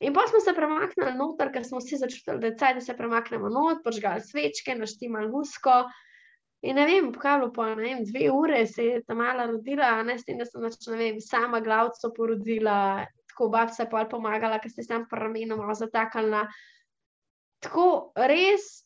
[0.00, 2.96] In pa smo se premaknili noter, ker smo vsi začutili, da je caj, da se
[2.96, 5.84] premaknemo noter, požgali svečke, naštimali musko.
[6.64, 10.18] In ne vem, je bilo po vem, dve ure, se je ta mala rodila, ne
[10.18, 14.72] s tem, da sem nač, vem, sama glavco porodila, tako babca je pa pomagala, ker
[14.72, 16.46] se tam pramenom malo zataknila.
[17.64, 17.86] Tako
[18.16, 18.84] res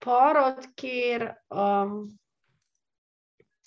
[0.00, 2.08] porod, kjer um,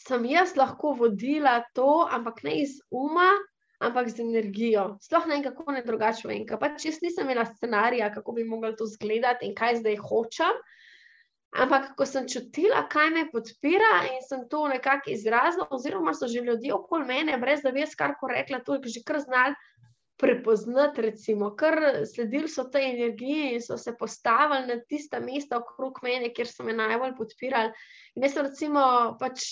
[0.02, 3.30] sem jaz lahko vodila to, ampak ne iz uma,
[3.82, 4.98] ampak z energijo.
[5.02, 6.46] Sploh ne vem, kako ne drugače vem.
[6.60, 10.62] Pač jaz nisem imela scenarija, kako bi mogla to izgledati in kaj zdaj hočem.
[11.52, 16.46] Ampak, ko sem čutila, kaj me podpira in sem to nekako izrazila, oziroma so že
[16.46, 19.58] ljudje okoli mene, brez da bi jaz karkoli rekla, to je že kar znali
[20.22, 26.00] prepoznati, recimo, ker sledili so tej energiji in so se postavili na tista mesta okrog
[26.04, 27.74] mene, kjer so me najbolj podpirali.
[28.16, 28.84] In jaz sem, recimo,
[29.20, 29.50] pač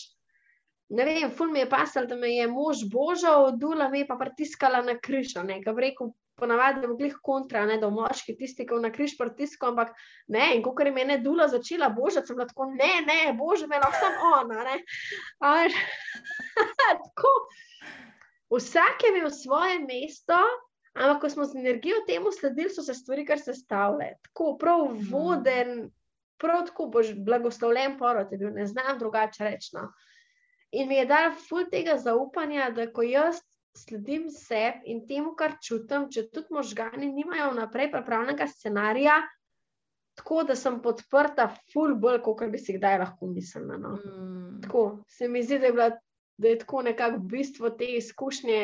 [0.90, 4.18] ne vem, ful mi je pasal, da me je mož božal, dula mi je pa
[4.18, 6.14] pritiskala na križ, ne, ga rekel.
[6.40, 9.90] Ponavadi je bilo kontra, ne, da moški tisti, ki na križ pritiska, ampak
[10.32, 13.76] ne, in ko je mene dula začela božati, sem bila tako, ne, ne, bože, me
[13.76, 14.78] lahko sem ona.
[15.44, 15.76] Ar,
[17.04, 17.34] tako,
[18.56, 20.40] vsak je imel svoje mesto,
[20.96, 24.14] ampak ko smo z energijo temu sledili, so se stvari kar sestavljale.
[24.30, 25.12] Tako, prav mhm.
[25.12, 25.90] voden,
[26.40, 29.76] prav tako boš blagoslovljen porod, je bil, ne znam drugače reči.
[29.76, 29.90] No.
[30.72, 33.42] In mi je dal ful tega zaupanja, da ko jaz
[33.78, 39.16] sledim sebi in temu, kar čutim, če tudi možgani nimajo vnaprej pripravljenega scenarija,
[40.20, 43.80] tako da sem podprta, ful bolj, kot bi si kdaj lahko mislila.
[43.80, 43.96] No.
[44.04, 44.62] Mm.
[44.66, 45.90] Tako se mi zdi, da je, bila,
[46.38, 48.62] da je tako nekako bistvo te izkušnje,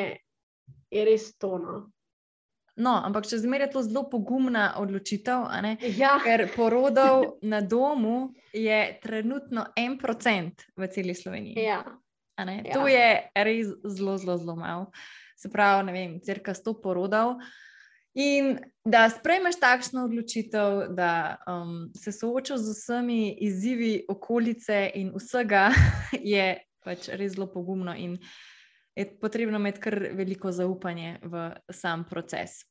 [0.92, 1.86] je res tono.
[2.76, 5.46] No, ampak če zmeraj je to zelo pogumna odločitev,
[5.96, 6.18] ja.
[6.24, 11.56] ker porodov na domu je trenutno en procent v celi Sloveniji.
[11.64, 11.84] Ja.
[12.36, 12.74] Ja.
[12.76, 14.90] To je res zelo, zelo, zelo malo.
[15.40, 17.38] Se pravi, ne vem, crka sto porodov.
[18.16, 25.70] In da sprejmeš takšno odločitev, da um, se soočaš z vsemi izzivi okolice in vsega,
[26.36, 27.96] je pač res zelo pogumno.
[27.96, 28.20] In
[28.96, 32.64] je potrebno imeti kar veliko zaupanje v sam proces.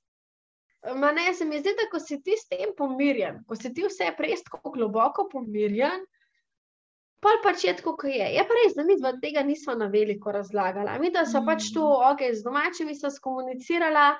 [0.96, 3.86] Ma ne, se mi zdi, da ko si ti s tem pomirjen, ko si ti
[3.86, 6.04] vse prej tako globoko pomirjen,
[7.24, 8.26] pa pač je tako, kot je.
[8.36, 10.98] Je pa res, da mi dva tega nismo na veliko razlagali.
[11.00, 11.48] Mi da so mm.
[11.48, 14.10] pač to, ok, z domačimi so skomunicirala,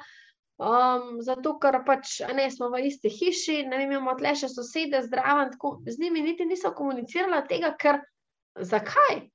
[0.57, 5.05] um, zato ker pač ne smo v isti hiši, ne vem, imamo tle še sosede
[5.05, 8.01] zdraven, tako z njimi niti niso komunicirala tega, ker
[8.57, 9.27] zakaj?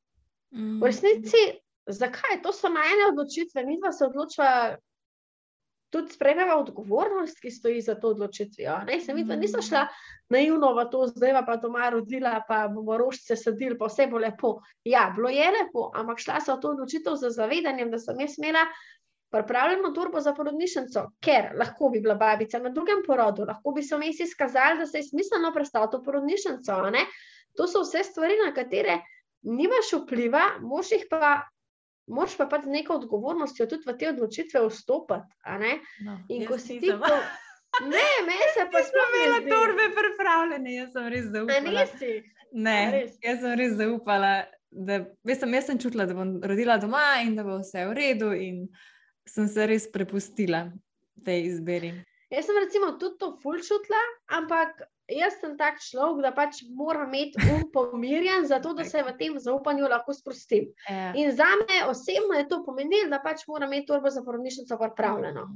[0.57, 0.80] Mm.
[0.82, 1.45] V resnici
[1.93, 2.41] zakaj?
[2.43, 4.77] To so najne odločitve, mi pa se odločava.
[5.89, 8.75] Tudi sprejmemo odgovornost, ki stoji za to odločitvijo.
[8.85, 9.87] Ne, se mi pa nismo šla
[10.29, 14.59] naivno v to, zdaj pa doma rodila, pa bomo rožce sadili, pa vse bo lepo.
[14.85, 18.37] Ja, bilo je lepo, ampak šla sem v to odločitev z zavedanjem, da sem jaz
[18.37, 18.67] imela
[19.33, 23.97] pripravljeno turbo za porodnišnico, ker lahko bi bila babica na drugem porodu, lahko bi se
[23.97, 26.81] vmes izkazali, da se je smiselno predstaviti v porodnišnico.
[27.57, 29.01] To so vse stvari, na katere
[29.41, 31.41] nimaš vpliva, moš jih pa
[32.10, 35.38] moraš pa pač z neko odgovornostjo tudi v te odločitve vstopiti.
[36.05, 37.16] No, in ko si ti to.
[37.86, 41.84] Ne, meni se pa sploh ne Imela torbe pripravljene, jaz sem res A zaupala.
[41.86, 42.14] nisi?
[42.51, 43.18] Ne, A res?
[43.24, 44.34] jaz sem res zaupala.
[44.70, 47.95] Da, veš, sem, jaz sem čutila, da bom rodila doma in da bo vse v
[47.97, 48.68] redu, in
[49.26, 50.68] sem se res prepustila
[51.26, 51.93] tej izbiri.
[52.30, 54.01] Jaz sem recimo tudi to ful čutila,
[54.38, 59.16] ampak jaz sem tak človek, da pač moram imeti um pomirjen, zato da se v
[59.20, 60.70] tem zaupanju lahko sprostim.
[60.89, 61.12] Ja.
[61.16, 65.47] In za me osebno je to pomenilo, da pač moram imeti torbo za porodnišnico pripravljeno.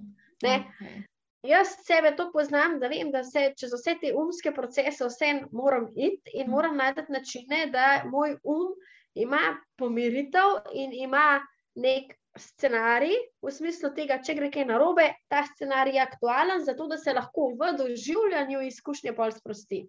[0.43, 0.56] Ne?
[0.64, 1.04] Okay.
[1.43, 5.89] Jaz sebe to poznam, da vem, da se čez vse te umske procese vseeno moram
[5.95, 8.72] iti in moram najti načine, da moj um
[9.14, 11.41] ima pomiritev in ima
[11.76, 16.97] nek scenarij v smislu tega, če gre kaj narobe, ta scenarij je aktualen, zato da
[16.97, 19.84] se lahko v doživljanju izkušnje pol sprosti.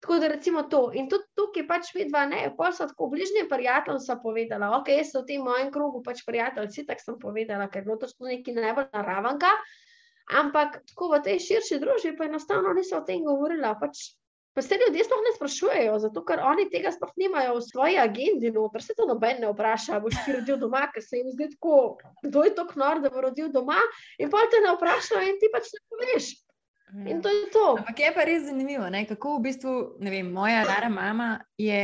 [0.00, 0.86] Tako da recimo to.
[0.96, 5.12] In tudi tukaj pač vidva, ne, pol so tako bližnji prijatelji so povedala, ok, jaz
[5.12, 8.56] sem v tem mojem krogu pač prijateljici, tako sem povedala, ker je bilo to nekaj
[8.56, 9.50] najbolj naravenega,
[10.40, 13.74] ampak tako v tej širši družbi pa enostavno niso o tem govorila.
[13.76, 14.14] Pač,
[14.60, 18.50] pa se ljudje sploh ne sprašujejo, zato ker oni tega sploh nimajo v svoji agendi,
[18.52, 21.96] noter se to noben ne vpraša, boš ti rodil doma, ker se jim zdi tako,
[22.26, 23.78] kdo je to knor, da bo rodil doma,
[24.20, 26.28] in pa te ne vprašajo in ti pač ne poveš.
[27.08, 27.64] In to je to.
[27.78, 29.06] Ampak je pa res zanimivo, ne?
[29.08, 31.82] kako v bistvu, ne vem, moja stara mama je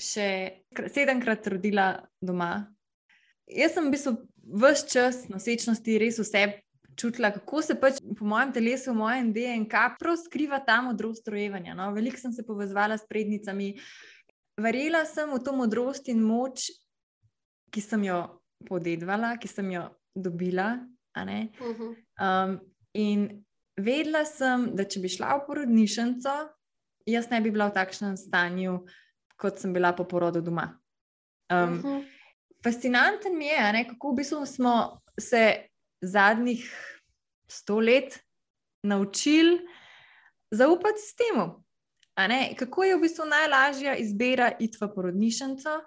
[0.00, 0.28] še
[0.72, 1.88] kr- sedemkrat rodila
[2.24, 2.54] doma.
[3.52, 4.16] Jaz sem v bistvu
[4.64, 6.46] vse čas nosečnosti res vse
[6.96, 11.74] čutila, kako se pač po mojem telesu, v mojem DNK prav skriva ta modrost rojevanja.
[11.74, 11.90] No?
[11.94, 13.74] Veliko sem se povezovala s prednicami.
[14.60, 16.70] Verjela sem v to modrost in moč,
[17.74, 18.20] ki sem jo
[18.68, 20.76] podedvala, ki sem jo dobila.
[21.14, 21.90] Mhm.
[22.18, 22.58] Um,
[22.94, 23.44] in
[23.78, 26.34] vedela sem, da če bi šla v porodnišnico,
[27.06, 28.80] jaz ne bi bila v takšnem stanju,
[29.38, 30.72] kot sem bila po porodu doma.
[31.50, 32.02] Um, Mhm.
[32.64, 35.68] fascinanten mi je, ne, kako v bistvu smo se
[36.02, 36.64] zadnjih
[37.48, 38.18] sto let
[38.82, 39.60] naučili
[40.50, 41.64] zaupati sistemu.
[42.58, 45.80] Kako je v bistvu najlažja izbira iti v porodnišnico?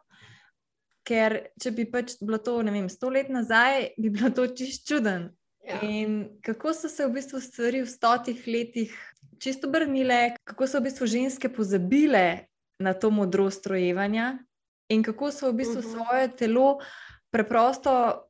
[1.08, 4.88] Ker če bi pač bilo to, ne vem, sto let nazaj, bi bilo to čist
[4.88, 5.30] čuden.
[5.64, 5.80] Ja.
[5.84, 8.92] In kako so se v bistvu stvari v stotih letih
[9.40, 12.48] čisto obrnile, kako so v bistvu ženske pozabile
[12.80, 14.38] na to modrost rojevanja,
[14.92, 15.92] in kako so v bistvu Mhm.
[15.92, 16.80] svoje telo
[17.32, 18.24] preprosto,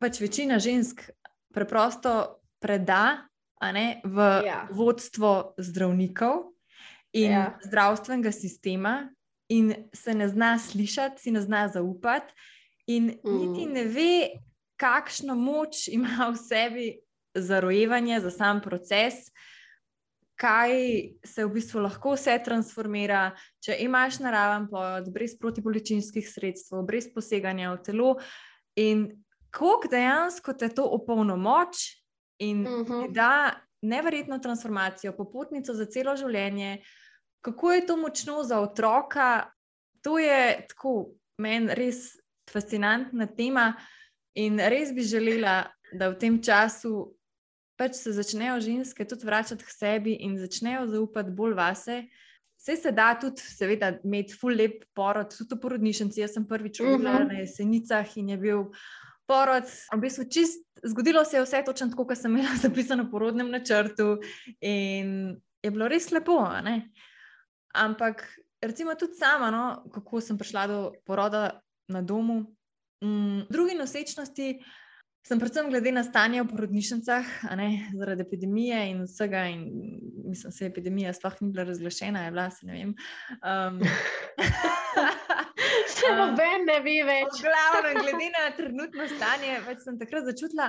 [0.00, 1.10] pač večina žensk
[1.54, 3.28] preprosto preda
[3.62, 4.68] ne, v Ja.
[4.70, 6.52] vodstvo zdravnikov
[7.12, 7.58] in Ja.
[7.64, 9.08] zdravstvenega sistema,
[9.48, 12.32] in se ne zna slišati, si ne zna zaupati,
[12.86, 13.72] in niti Mm.
[13.72, 14.28] ne ve,
[14.76, 16.98] kakšno moč ima v sebi
[17.34, 19.14] za rojevanje, za sam proces,
[20.36, 20.70] kaj
[21.24, 23.30] se v bistvu lahko vse transformira,
[23.62, 28.16] če imaš naraven plod, brez protibolečinskih sredstev, brez poseganja v telo,
[28.76, 29.23] in
[29.58, 32.02] koliko dejansko te to opolnomoči
[32.38, 33.02] in Mhm.
[33.02, 36.82] ti da neverjetno transformacijo, popotnico za celo življenje.
[37.40, 39.50] Kako je to močno za otroka,
[40.02, 42.16] to je tako meni res
[42.50, 43.74] fascinantna tema.
[44.34, 47.14] In res bi želela, da v tem času
[47.76, 52.02] pač se začnejo ženske tudi vračati k sebi in začnejo zaupati bolj vase.
[52.58, 56.20] Vse se da tudi, seveda, imeti ful lep porod, tudi v porodnišnici.
[56.20, 57.24] Jaz sem prvič rodila uh Mhm.
[57.24, 57.32] -huh.
[57.32, 58.64] na jesenicah in je bil
[59.26, 59.68] porod.
[59.92, 63.50] V bistvu čist, zgodilo se je vse točno tako, kot sem imela zapisano v porodnem
[63.50, 64.18] načrtu,
[64.60, 66.40] in je bilo res lepo.
[66.64, 66.90] ne.
[67.74, 68.24] Ampak
[68.62, 72.54] recimo tudi sama, no, kako sem prišla do poroda na domu.
[73.04, 74.60] Mm, drugi nosečnosti
[75.26, 79.62] sem predvsem glede na stanje v porodnišnicah, ne, zaradi epidemije in vsega, in
[80.28, 82.94] mislim, da se epidemija sploh ni bila razglašena, je bila, se ne vem.
[83.40, 83.80] Um,
[85.88, 87.40] Se noben ne ve več.
[87.46, 90.68] Glavno, glede na trenutno stanje, pač sem takrat začutila,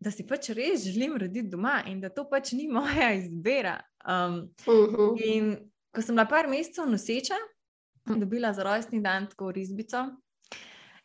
[0.00, 3.78] da si pač res želim roditi doma in da to pač ni moja izbira.
[4.04, 5.16] Um, Mhm.
[5.24, 5.50] in
[5.94, 7.38] ko sem bila par mesecev noseča,
[8.06, 10.04] dobila za rojstni dan tako risbico.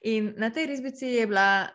[0.02, 1.70] In na tej risbici je bila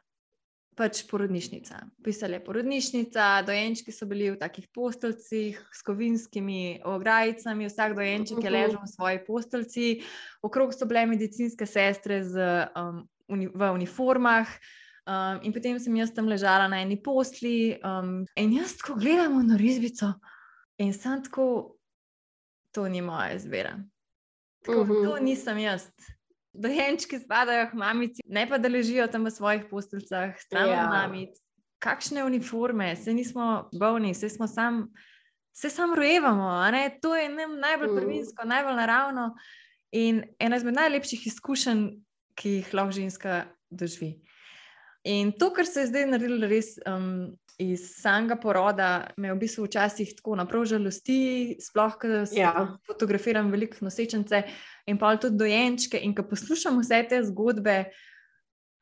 [0.77, 1.79] pač porodnišnica.
[2.05, 8.53] Pisala je porodnišnica, dojenčki so bili v takih posteljcih s kovinskimi ograjicami, vsak dojenček je
[8.53, 9.87] ležal v svoji posteljci,
[10.45, 14.53] okrog so bile medicinske sestre z, um, uni v uniformah.
[15.07, 19.39] Um, in potem sem jaz tam ležala na eni posli, um, in jaz tako gledam
[19.47, 20.12] na risbico,
[20.83, 21.79] in sem tako,
[22.74, 23.79] to ni moja izbira.
[24.66, 25.05] Tako, Mhm.
[25.05, 25.89] To nisem jaz.
[26.59, 30.86] Dojenčki spadajo k mamici, ne pa da ležijo tam v svojih posteljcah, stran od Ja.
[30.86, 31.30] mamic.
[31.78, 34.86] Kakšne uniforme, se nismo bolni, se smo sam,
[35.52, 36.48] se sam rojevamo.
[37.02, 37.96] To je nam najbolj Mm.
[37.96, 39.34] prvinsko, najbolj naravno
[39.92, 41.88] in ena izmed najlepših izkušenj,
[42.34, 44.20] ki jih lahko ženska doživi.
[45.04, 49.64] In to, kar se je zdaj naredilo, res um, iz samega poroda, me v bistvu
[49.64, 52.76] včasih tako naprav žalosti, sploh, ker Ja.
[52.86, 54.42] fotografiram veliko nosečence
[54.87, 55.99] in pa tudi dojenčke.
[56.03, 57.84] In ko poslušam vse te zgodbe,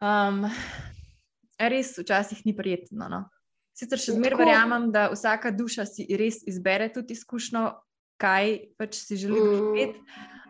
[0.04, 0.44] um,
[1.58, 3.08] res včasih ni prijetno.
[3.08, 3.24] No?
[3.74, 7.66] Sicer še zmeraj verjamem, da vsaka duša si res izbere tudi izkušnjo,
[8.20, 9.50] kaj pač si želi Mm.
[9.50, 10.00] doživeti.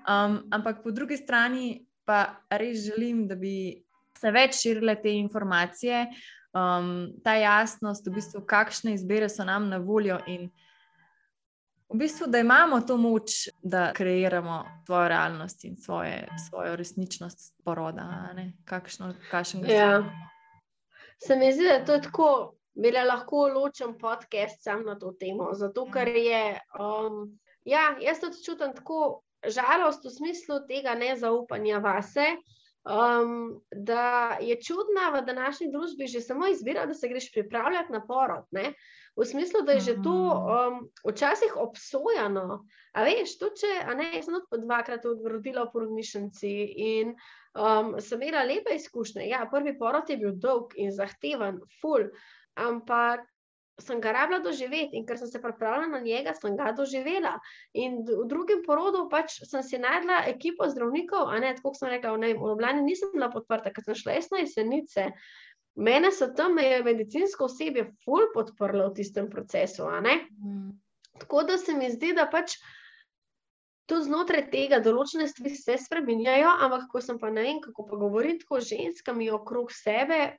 [0.05, 3.85] Um, ampak po drugi strani pa res želim, da bi
[4.21, 6.07] se več širile te informacije,
[6.53, 10.51] um, ta jasnost, v bistvu, kakšne izbire so nam na voljo in
[11.89, 18.35] v bistvu, da imamo to moč, da kreiramo svojo realnost in svoje, svojo resničnost poroda.
[18.65, 20.03] Kakšno, kakšnega Ja.
[20.03, 21.27] si.
[21.27, 25.53] Se mi zdi, da je to tako, bila lahko ločen podcast sam na to temo.
[25.53, 32.27] Zato, ker je, um, ja, jaz tudi čutim tako žalost v smislu tega nezaupanja vase.
[32.85, 38.03] Um, da je čudna v današnji družbi že samo izbira, da se greš pripravljati na
[38.07, 38.45] porod.
[38.51, 38.75] Ne?
[39.15, 42.65] V smislu, da je že to um, včasih obsojeno.
[42.95, 46.55] A veš, to če, a ne, jaz sem tudi po dvakrat rodila v porodnišnici
[46.87, 47.15] in
[47.55, 49.29] um, sem imela lepe izkušnje.
[49.31, 52.11] Ja, prvi porod je bil dolg in zahteven, full,
[52.59, 53.23] ampak
[53.83, 57.35] sem ga rabila doživeti in ker sem se pripravila na njega, sem ga doživela.
[57.75, 61.91] In v drugem porodu pač sem si najdla ekipo zdravnikov, a ne, tako kot sem
[61.91, 65.09] rekla, ne, v Ljubljani nisem bila podprta, ker sem šla jaz na jesenice.
[65.75, 69.89] Mene so tam je medicinsko osebje ful podprlo v tistem procesu.
[69.91, 70.71] Mm.
[71.19, 72.55] Tako da se mi zdi, da pač
[73.91, 77.99] tudi znotraj tega določene stvari se spremenjajo, ampak ko sem pa ne vem, kako pa
[78.01, 80.39] govorim tako z ženskami okrog sebe,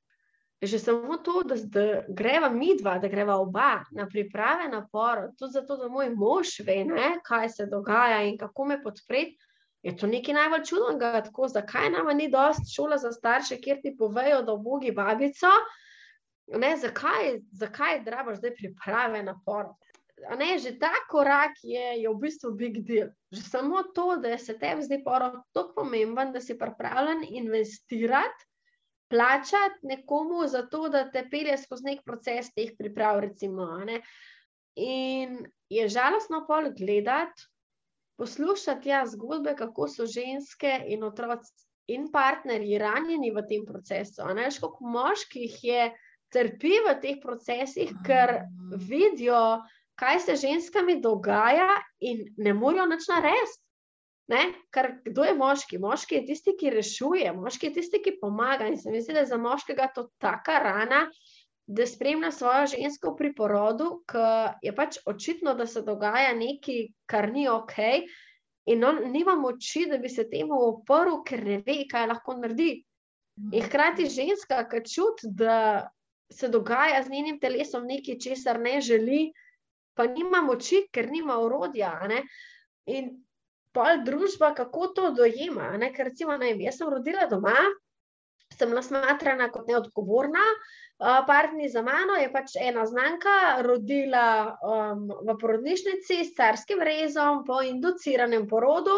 [0.62, 5.36] že samo to, da, da greva mi dva, da greva oba na priprave na porod,
[5.38, 9.36] tudi zato, da moj mož ve, ne, kaj se dogaja in kako me podpreti.
[9.86, 13.92] Je to nekaj najbolj čudnega, tako zakaj nama ni dosti šola za starše, kjer ti
[13.98, 15.52] povejo, da obogi babico,
[16.58, 19.78] ne, zakaj, zakaj drabaš zdaj priprave na porod.
[20.40, 23.12] Ne, že ta korak je, je v bistvu big deal.
[23.32, 28.48] Že samo to, da se tebi zdi porod tako pomemben, da si pripravljen investirati,
[29.10, 33.20] plačati nekomu za to, da te pelje skozi nek proces teh priprav.
[33.20, 34.02] Recimo, ne.
[34.82, 37.46] In je žalostno pol gledati,
[38.18, 41.52] poslušati ja, zgodbe, kako so ženske in otroci
[41.88, 44.24] in partnerji ranjeni v tem procesu.
[44.24, 45.92] a ne, Veš, koliko moških je
[46.34, 48.40] trpi v teh procesih, ker
[48.90, 49.62] vidijo,
[49.96, 53.62] kaj se ženskami dogaja, in ne morejo nič narediti.
[54.28, 54.42] Ne?
[54.74, 55.78] Ker kdo je moški?
[55.78, 58.66] Moški je tisti, ki rešuje, moški je tisti, ki pomaga.
[58.68, 61.06] In se mi zdi, da je za moškega to taka rana,
[61.68, 67.32] da spremlja svojo žensko pri porodu, ker je pač očitno, da se dogaja nekaj, kar
[67.34, 67.78] ni ok.
[68.70, 72.84] In on nima moči, da bi se temu oprl, ker ne ve, kaj lahko naredi.
[73.52, 75.90] In hkrati ženska, ki čuti, da
[76.32, 79.32] se dogaja z njenim telesom nekaj, česar ne želi,
[79.94, 81.98] pa nima moči, ker nima orodja.
[82.02, 82.24] a ne.
[82.86, 83.12] In
[83.74, 85.78] pol družba, kako to dojema.
[85.78, 85.92] ne.
[85.94, 87.58] Ker recimo, ne jaz sem rodila doma,
[88.58, 90.44] sem bila smatrana kot neodgovorna.
[90.96, 97.42] Uh, Partni za mano je pač ena znanka rodila um, v porodnišnici s carskim rezom
[97.44, 98.96] po induciranem porodu,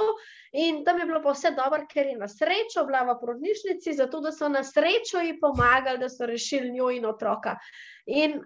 [0.54, 4.22] in tam je bilo pa vse dobro, ker je na srečo bila v porodnišnici, zato
[4.22, 7.58] da so na srečo ji pomagali, da so rešili njo in otroka.
[8.06, 8.44] In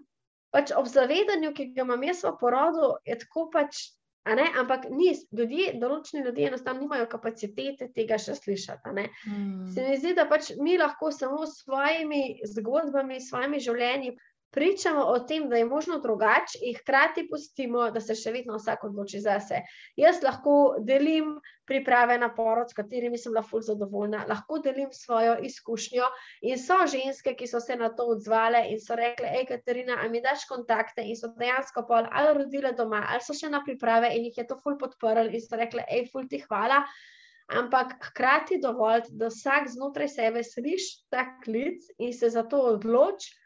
[0.51, 3.91] pač ob zavedanju, ki ga imam jaz v porodu, je tako pač.
[4.59, 8.93] Ampak ni, ljudje, določeni ljudje enostavno nimajo kapacitete tega še slišati.
[9.27, 9.71] Mm.
[9.73, 14.15] Se mi zdi, da pač mi lahko samo s svojimi zgodbami, s svojimi življenji
[14.51, 18.83] pričamo o tem, da je možno drugače, in hkrati pustimo, da se še vedno vsak
[18.83, 19.61] odloči zase.
[19.95, 21.37] Jaz lahko delim
[21.67, 26.09] priprave na porod, s katerimi sem bila fulj zadovoljna, lahko delim svojo izkušnjo.
[26.51, 30.09] In so ženske, ki so se na to odzvale in so rekle: Hej, Katarina, a
[30.11, 31.05] mi daš kontakte?
[31.07, 34.47] In so dejansko pol ali rodile doma, ali so še na priprave in jih je
[34.51, 36.83] to fulj podprl in so rekle: Hej, fulj ti hvala.
[37.51, 43.40] Ampak hkrati dovolj, da vsak znotraj sebe sliši ta klic in se za to odloči.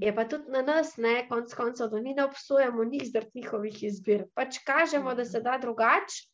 [0.00, 3.82] Je pa tudi na nas, ne, konc koncev, da mi ne obsojamo njih zaradi njihovih
[3.82, 4.24] izbir.
[4.34, 6.28] Pač kažemo, da se da drugače.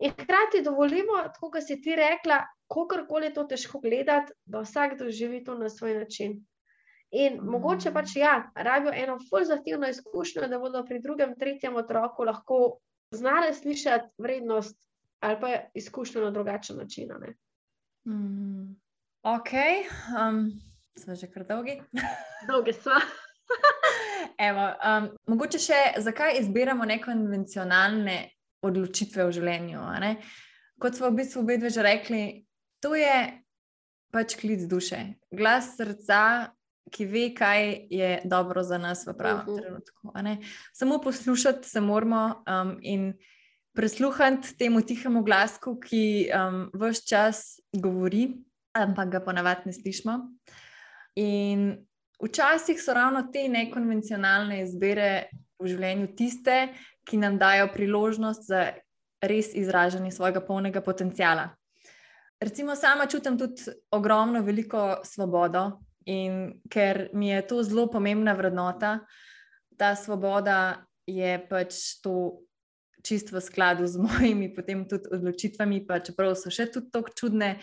[0.00, 2.40] In hkrati dovolimo, tako kot si ti rekla,
[2.72, 6.38] kakorkoli je to težko gledati, da vsak doživi to na svoj način.
[7.10, 7.50] In mm.
[7.50, 12.78] mogoče pač ja, rabijo eno fulj zahtevno izkušnjo, da bodo pri drugem, tretjem otroku lahko
[13.10, 14.78] znali slišati vrednost
[15.20, 17.08] ali pa izkušnjo na drugačen način.
[17.20, 17.34] ne.
[18.08, 18.76] Mm.
[19.22, 19.50] Ok,
[20.16, 20.46] um,
[21.00, 21.80] smo že kar dolgi.
[22.48, 22.94] Dolge so.
[24.48, 28.16] Evo, um, mogoče še, zakaj izbiramo nekonvencionalne
[28.64, 29.82] odločitve v življenju?
[30.04, 30.14] ne?
[30.80, 32.22] Kot smo v bistvu obe že rekli,
[32.80, 33.16] to je
[34.12, 36.52] pač klic duše, glas srca,
[36.90, 39.52] ki ve, kaj je dobro za nas v pravem uh Mhm.
[39.52, 39.62] -huh.
[39.62, 40.12] trenutku.
[40.72, 43.14] Samo poslušati se moramo um, in
[43.72, 50.18] prisluhniti temu tihemu glasku, ki um, vse čas govori, ampak ga ponavadi ne slišimo.
[51.16, 51.72] In
[52.22, 55.30] včasih so ravno te nekonvencionalne izbire
[55.60, 56.70] v življenju tiste,
[57.04, 58.70] ki nam dajo priložnost za
[59.20, 61.50] res izražanje svojega polnega potenciala.
[62.40, 69.00] Recimo, sama čutim tudi ogromno, veliko svobodo, in ker mi je to zelo pomembna vrednota,
[69.76, 72.40] ta svoboda je pač to
[73.04, 77.58] čist v skladu z mojimi potem tudi odločitvami, pa čeprav so še tudi tako čudne.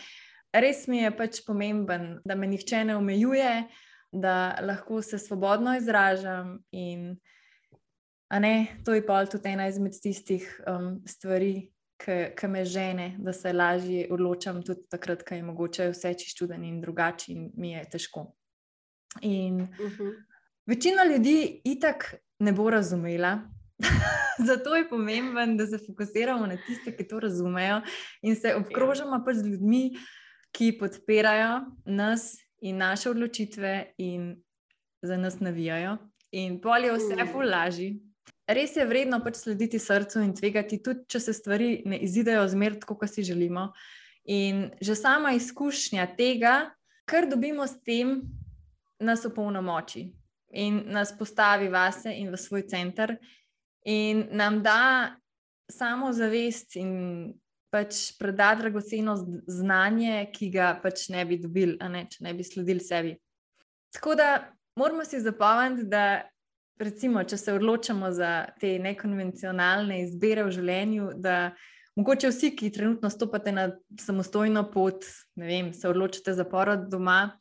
[0.53, 3.67] Res mi je pač pomemben, da me nihče ne omejuje,
[4.11, 6.57] da lahko se svobodno izražam.
[6.71, 7.17] In,
[8.31, 13.53] ne, to je pa tudi ena izmed tistih um, stvari, ki me žene, da se
[13.53, 18.27] lažje odločam, tudi takrat, ko je mogoče vse čiščuden in drugače, in mi je težko.
[19.21, 20.09] In Mhm.
[20.65, 23.39] večina ljudi itak ne bo razumela.
[24.47, 27.81] Zato je pomembno, da se fokusiramo na tiste, ki to razumejo,
[28.21, 29.97] in se obkrožamo pač z ljudmi,
[30.57, 34.35] ki podpirajo nas in naše odločitve, in
[35.01, 35.97] za nas navijajo.
[36.31, 37.91] In pol je vse ful lažji.
[38.47, 42.79] Res je vredno pač slediti srcu in tvegati, tudi če se stvari ne izidejo zmer
[42.79, 43.69] tako, kot si želimo.
[44.25, 46.71] In že sama izkušnja tega,
[47.05, 48.21] kar dobimo s tem,
[48.99, 50.07] nas opolnomoči
[50.57, 53.17] in nas postavi vase in v svoj center,
[53.85, 55.13] in nam da
[55.69, 57.33] samo zavest in
[57.77, 59.13] pač preda dragoceno
[59.47, 63.13] znanje, ki ga pač ne bi dobili, a ne, če ne bi sledili sebi.
[63.93, 64.31] Tako da
[64.79, 66.25] moramo si zapomniti, da
[66.81, 68.31] recimo, če se odločamo za
[68.61, 71.37] te nekonvencionalne izbire v življenju, da
[71.97, 73.69] mogoče vsi, ki trenutno stopate na
[74.01, 75.05] samostojno pot,
[75.37, 77.37] ne vem, se odločite za porod doma.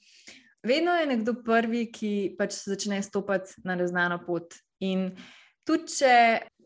[0.67, 4.57] Vedno je nekdo prvi, ki pač začne stopiti na neznano pot.
[4.85, 5.11] In
[5.69, 6.15] tudi, če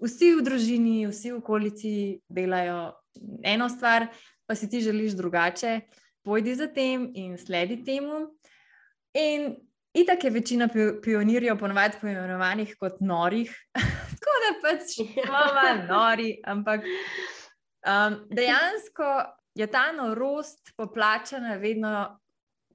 [0.02, 1.92] vsi v družini, vsi v okolici
[2.30, 2.99] delajo
[3.42, 4.06] eno stvar,
[4.46, 5.80] pa si ti želiš drugače,
[6.24, 8.26] pojdi za tem in sledi temu.
[9.14, 9.56] In
[9.94, 13.50] itak je večina pi- pionirjev ponovadi poimenovanih kot norih,
[14.20, 19.10] tako da pač smo malo nori, ampak um, dejansko
[19.54, 22.16] je ta norost poplačana vedno.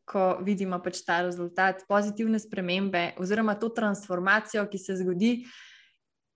[0.05, 5.31] Ko vidimo pač ta rezultat, pozitivne spremembe, oziroma to transformacijo, ki se zgodi,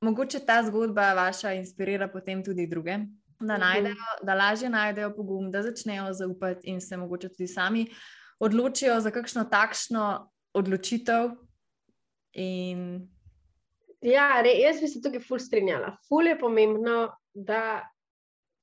[0.02, 2.98] mogoče ta zgodba vaša inspirira potem tudi druge,
[3.40, 3.62] da, Mhm.
[3.62, 7.86] najdejo, da lažje najdejo pogum, da začnejo zaupati in se mogoče tudi sami
[8.40, 11.32] odločijo za kakšno takšno odločitev.
[12.34, 13.08] In
[14.02, 15.98] Ja, re, jaz bi se tukaj ful strinjala.
[16.08, 17.84] Ful je pomembno, da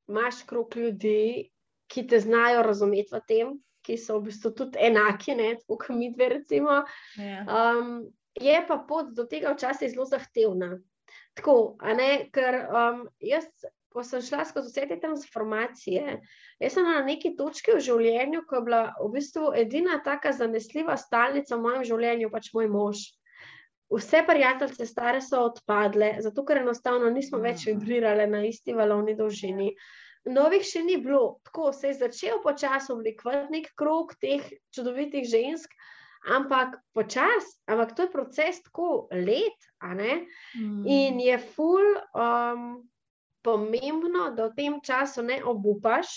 [0.09, 1.51] imaš krok ljudi,
[1.87, 3.51] ki te znajo razumeti v tem,
[3.83, 6.79] ki so v bistvu tudi enaki, ne, tako kot mi dve, recimo.
[7.17, 7.45] ja.
[7.45, 10.79] Um, je pa pot do tega včasih zelo zahtevna.
[11.35, 13.45] Tako, ne, ker um, jaz,
[13.97, 16.19] ko sem šla skozi vse te transformacije,
[16.61, 20.99] jaz sem na neki točki v življenju, ko je bila v bistvu edina taka zanesljiva
[21.01, 23.05] stalnica v mojem življenju, pač moj mož.
[23.97, 29.71] Vse prijateljice stare so odpadle, zato ker enostavno nismo več vibrirale na isti valovni dolžini.
[30.27, 34.43] Novih še ni bilo, tako se je začel počasi oblikovati nek krog teh
[34.75, 35.73] čudovitih žensk,
[36.35, 40.27] ampak počasi, ampak to je proces tako let, a ne?
[40.59, 40.83] Mm.
[40.85, 42.67] In je ful um,
[43.47, 46.11] pomembno, da v tem času ne obupaš,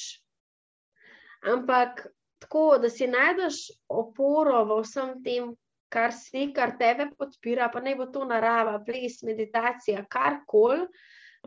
[1.45, 2.07] ampak
[2.41, 5.51] tako, da si najdeš oporo v vsem tem,
[5.93, 10.88] kar si, kar tebe podpira, pa naj bo to narava, ples, meditacija, karkoli.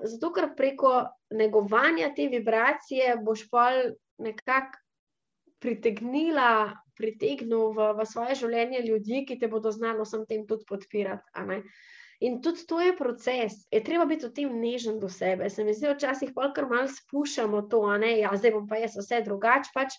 [0.02, 0.92] Zato, ker preko
[1.36, 3.66] negovanja te vibracije boš pa
[4.22, 4.80] nekako
[5.62, 11.28] pritegnila, pritegnil v, v svoje življenje ljudi, ki te bodo znali vsem tem tudi podpirati.
[12.22, 15.48] In tudi to je proces, je treba biti v tem nežen do sebe.
[15.50, 18.78] Se mi zdi, včasih pa kar malo spuščamo to, a ne, ja, zdaj bom pa
[18.78, 19.72] jaz vse drugače.
[19.74, 19.96] Pač,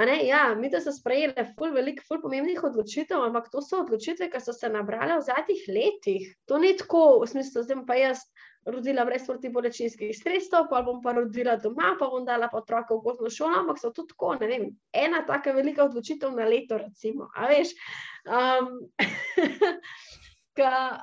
[0.00, 4.30] ne, ja, mi da so sprejeli ful veliko, ful pomembnih odločitev, ampak to so odločitve,
[4.32, 6.32] ki so se nabrale v zadnjih letih.
[6.48, 8.24] To ni tako, v smislu, zdaj pa jaz
[8.64, 13.28] rodila brez protibolečinskih sredstev, pa bom pa rodila doma, pa bom dala otroka v gozno
[13.28, 17.28] šolo, ampak so to tako, ne vem, ena taka velika odločitev na leto, recimo.
[17.36, 17.76] A veš,
[18.24, 18.78] um,
[20.58, 21.02] ka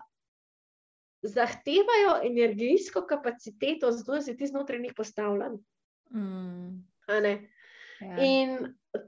[1.21, 5.59] zahtevajo energijsko kapaciteto, zato da si ti znotraj njih postavljen.
[6.13, 6.83] Mm.
[7.99, 8.17] Ja.
[8.23, 8.57] In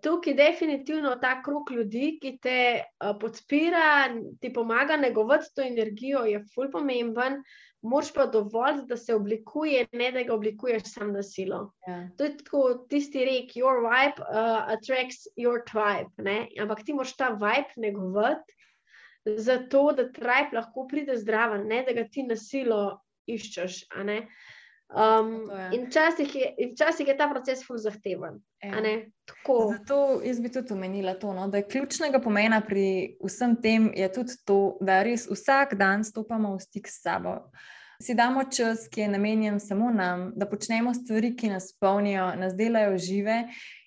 [0.04, 4.10] tukaj definitivno ta krug ljudi, ki te uh, podpira,
[4.42, 7.44] ti pomaga negovati to energijo, je ful pomemben.
[7.82, 11.72] moraš pa dovolj, da se oblikuje, ne da ga oblikuješ sam na silo.
[11.88, 12.10] Ja.
[12.18, 16.12] To je tako tisti rek, your vibe uh, attracts your tribe.
[16.18, 16.48] Ne?
[16.62, 18.54] Ampak ti moraš ta vibe negovati,
[19.26, 23.86] zato da tribe lahko pride zdraven, ne da ga ti na silo iščeš.
[24.92, 25.70] Um, je.
[25.78, 28.42] in včasih je, in včasih je ta proces ful zahteven.
[28.64, 28.82] Ja.
[29.72, 34.12] Zato jaz bi tudi omenila to, no, da je ključnega pomena pri vsem tem je
[34.12, 37.38] tudi to, da res vsak dan stopamo v stik s sabo.
[38.02, 42.56] Si damo čas, ki je namenjen samo nam, da počnemo stvari, ki nas polnijo, nas
[42.58, 43.44] delajo žive,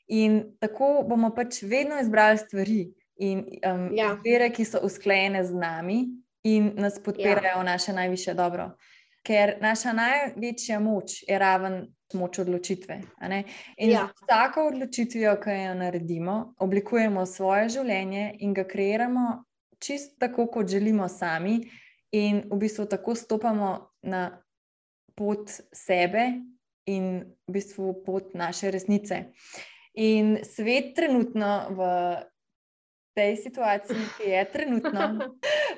[0.09, 2.81] in tako bomo pač vedno izbrali stvari
[3.17, 4.13] in um, Ja.
[4.15, 6.05] izbire, ki so usklajene z nami
[6.45, 8.71] in nas podpirajo v naše najviše dobro.
[9.25, 13.01] Ker naša največja moč je raven moč odločitve.
[13.79, 14.09] In Ja.
[14.09, 19.45] z vsako odločitvijo, ki jo naredimo, oblikujemo svoje življenje in ga kreiramo
[19.79, 21.61] čisto tako, kot želimo sami,
[22.13, 24.43] in v bistvu tako stopamo na
[25.17, 26.33] pot sebe
[26.87, 29.25] in v bistvu pot naše resnice.
[29.95, 31.81] In svet trenutno v
[33.15, 35.09] tej situaciji, ki je trenutno,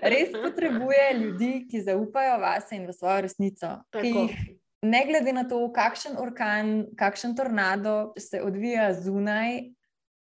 [0.02, 4.22] res potrebuje ljudi, ki zaupajo vase in v svojo resnico, ki Tako.
[4.24, 4.36] jih
[4.82, 9.76] ne glede na to, kakšen orkan, kakšen tornado se odvija zunaj,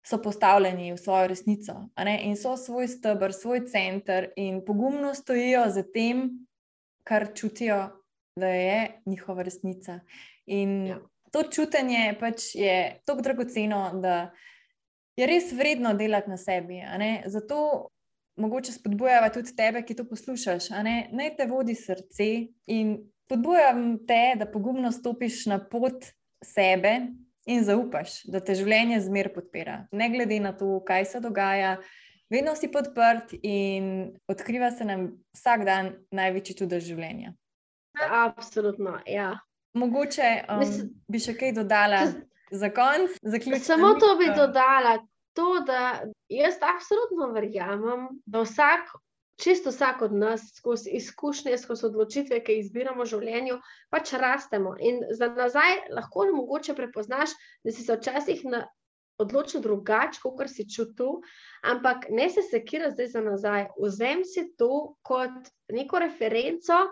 [0.02, 1.74] so postavljeni v svojo resnico
[2.22, 6.46] in so svoj stebr, svoj center in pogumno stojijo za tem,
[7.06, 7.88] kar čutijo,
[8.36, 10.00] da je njihova resnica.
[10.46, 10.98] In Ja.
[11.32, 14.32] to čutenje pač je tako dragoceno, da
[15.16, 16.80] je res vredno delati na sebi.
[17.26, 17.88] Zato
[18.36, 20.70] mogoče spodbujava tudi tebe, ki to poslušaš.
[20.82, 21.08] ne.
[21.12, 22.28] Naj te vodi srce
[22.66, 26.04] in spodbujam te, da pogumno stopiš na pot
[26.44, 27.00] sebe
[27.46, 29.86] in zaupaš, da te življenje zmer podpira.
[29.92, 31.76] Ne glede na to, kaj se dogaja,
[32.30, 37.34] vedno si podprt in odkriva se nam vsak dan največji čudež življenja.
[38.10, 39.00] Absolutno.
[39.06, 39.34] Ja.
[39.74, 42.04] Mogoče um, Mislim- bi še kaj dodala
[42.52, 43.64] za konec, zaključiti.
[43.64, 44.98] Samo to bi dodala,
[45.32, 48.92] to, da jaz absolutno verjamem, da vsak,
[49.42, 53.58] čisto vsak od nas, skozi izkušnje, skozi odločitve, ki jih izbiramo v življenju,
[53.90, 54.76] pač rastemo.
[54.78, 57.34] In za nazaj lahko mogoče prepoznaš,
[57.64, 58.66] da si se včasih na,
[59.22, 61.20] odločil drugače, kot si čutil,
[61.62, 63.66] ampak ne se sekira zdaj za nazaj.
[63.78, 66.82] Vzem si to kot neko referenco.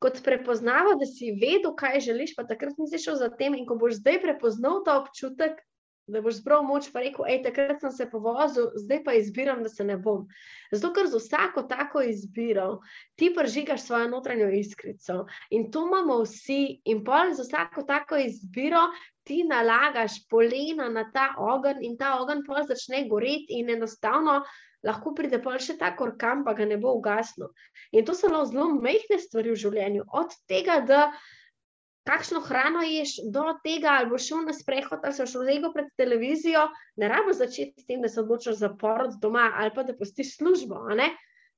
[0.00, 3.54] Kot prepoznava, da si vedel, kaj želiš, pa takrat nisi šel za tem.
[3.54, 5.60] In ko boš zdaj prepoznal ta občutek,
[6.10, 9.68] da boš zbral moč, pa rekel, hej, takrat sem se povozil, zdaj pa izbiram, da
[9.68, 10.26] se ne bom.
[10.72, 12.80] Zato, ker z vsako tako izbiro
[13.14, 18.88] ti pržigaš svojo notranjo iskrico in to imamo vsi, in pol z vsako tako izbiro
[19.22, 24.40] ti nalagaš polena na ta ogenj in ta ogenj pol začne goreti in enostavno.
[24.86, 27.50] Lahko pride pa še ta orkan, pa ga ne bo ugasnil.
[27.92, 31.02] In to so lahko zelo majhne stvari v življenju, od tega, da
[32.08, 36.64] kakšno hrano ješ, do tega, ali boš šel na sprehod, ali boš rozegel pred televizijo.
[36.96, 40.36] Ne rabiš začeti s tem, da se odločiš za porod doma ali pa da pustiš
[40.38, 40.80] službo.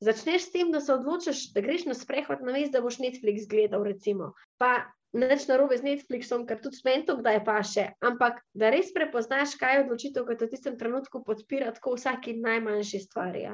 [0.03, 3.47] Začneš s tem, da se odločiš, da greš na sprehod, na mestu, da boš Netflix
[3.49, 3.87] gledal.
[3.87, 4.33] Recimo.
[4.59, 9.57] Pa neč narobe z Netflixom, ker tudi meni to kdaj paše, ampak da res prepoznaš,
[9.61, 13.45] kaj je odločitev, ki te v tistem trenutku podpira, tako vsaki najmanjši stvari.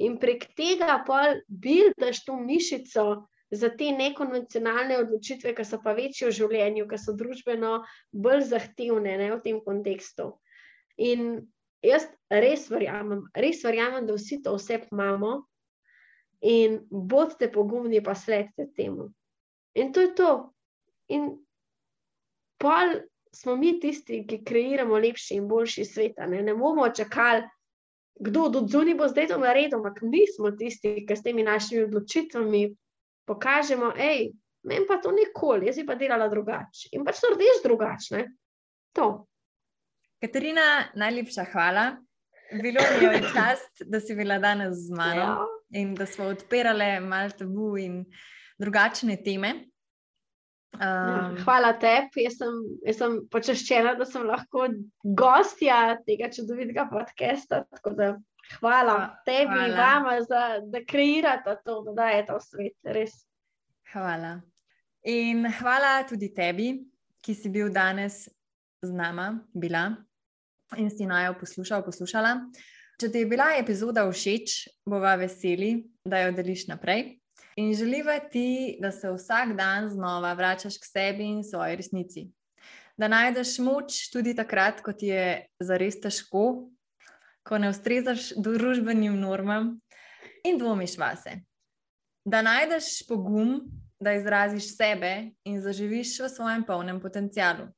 [0.00, 6.30] In prek tega pol bildaš to mišico za te nekonvencionalne odločitve, ki so pa večje
[6.30, 7.82] v življenju, ki so družbeno
[8.16, 10.32] bolj zahtevne ne, v tem kontekstu.
[10.96, 11.44] In
[11.84, 15.42] jaz res verjamem, res verjamem, da vsi to vse imamo
[16.40, 19.12] in bodite pogumni, pa sledite temu.
[19.76, 20.30] In to je to.
[21.12, 21.30] In
[22.60, 23.00] pol
[23.32, 26.18] smo mi tisti, ki kreiramo lepši in boljši svet.
[26.18, 27.42] a Ne, ne bomo čakali,
[28.20, 31.84] kdo od zunaj bo zdaj to naredil, ampak mi smo tisti, ki s temi našimi
[31.84, 32.62] odločitvami
[33.26, 34.30] pokažemo, hej,
[34.62, 36.92] meni pa to nikoli, jaz bi pa delala drugače.
[36.92, 38.24] In pač narediš drugače.
[38.98, 39.26] To.
[40.22, 41.86] Katarina, najlepša hvala.
[42.52, 45.46] Bilo mi je čast, da si bila danes z mano Ja.
[45.70, 48.04] in da smo odpirale malo tabu in
[48.58, 49.71] drugačne teme.
[50.72, 52.54] Um, Hvala tebi, jaz sem,
[52.86, 54.64] jaz sem počaščena, da sem lahko
[55.04, 57.64] gostja tega čudovitega podcasta.
[58.58, 59.76] Hvala Hva- tebi in hvala.
[59.76, 62.76] vama, za, da kreirate to, da dajete v svet.
[62.96, 63.18] Res.
[63.92, 64.40] Hvala.
[65.04, 66.72] In hvala tudi tebi,
[67.22, 68.24] ki si bil danes
[68.82, 69.90] z nama, bila
[70.76, 72.36] in si najo poslušal, poslušala.
[72.98, 77.18] Če ti je bila epizoda všeč, bova veseli, da jo deliš naprej.
[77.56, 82.30] In želiva ti, da se vsak dan znova vračaš k sebi in svoji resnici.
[82.96, 86.70] Da najdeš moč tudi takrat, ko ti je zares težko,
[87.44, 89.74] ko ne ustrezaš družbenim normam
[90.44, 91.40] in dvomiš vase.
[92.24, 93.60] Da najdeš pogum,
[94.00, 97.68] da izraziš sebe in zaživiš v svojem polnem potencialu.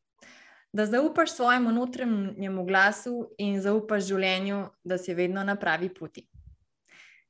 [0.72, 6.26] Da zaupaš svojemu notranjemu glasu in zaupaš življenju, da si vedno na pravi poti.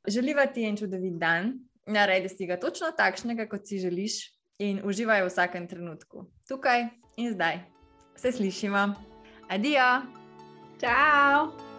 [0.08, 1.52] Želiva ti en čudovit dan,
[1.86, 4.20] naredi si ga točno takšnega, kot si želiš,
[4.58, 7.60] in uživaj v vsakem trenutku, tukaj in zdaj.
[8.16, 8.94] Se slišimo.
[9.48, 10.02] Adijo!
[10.80, 11.73] Ciao!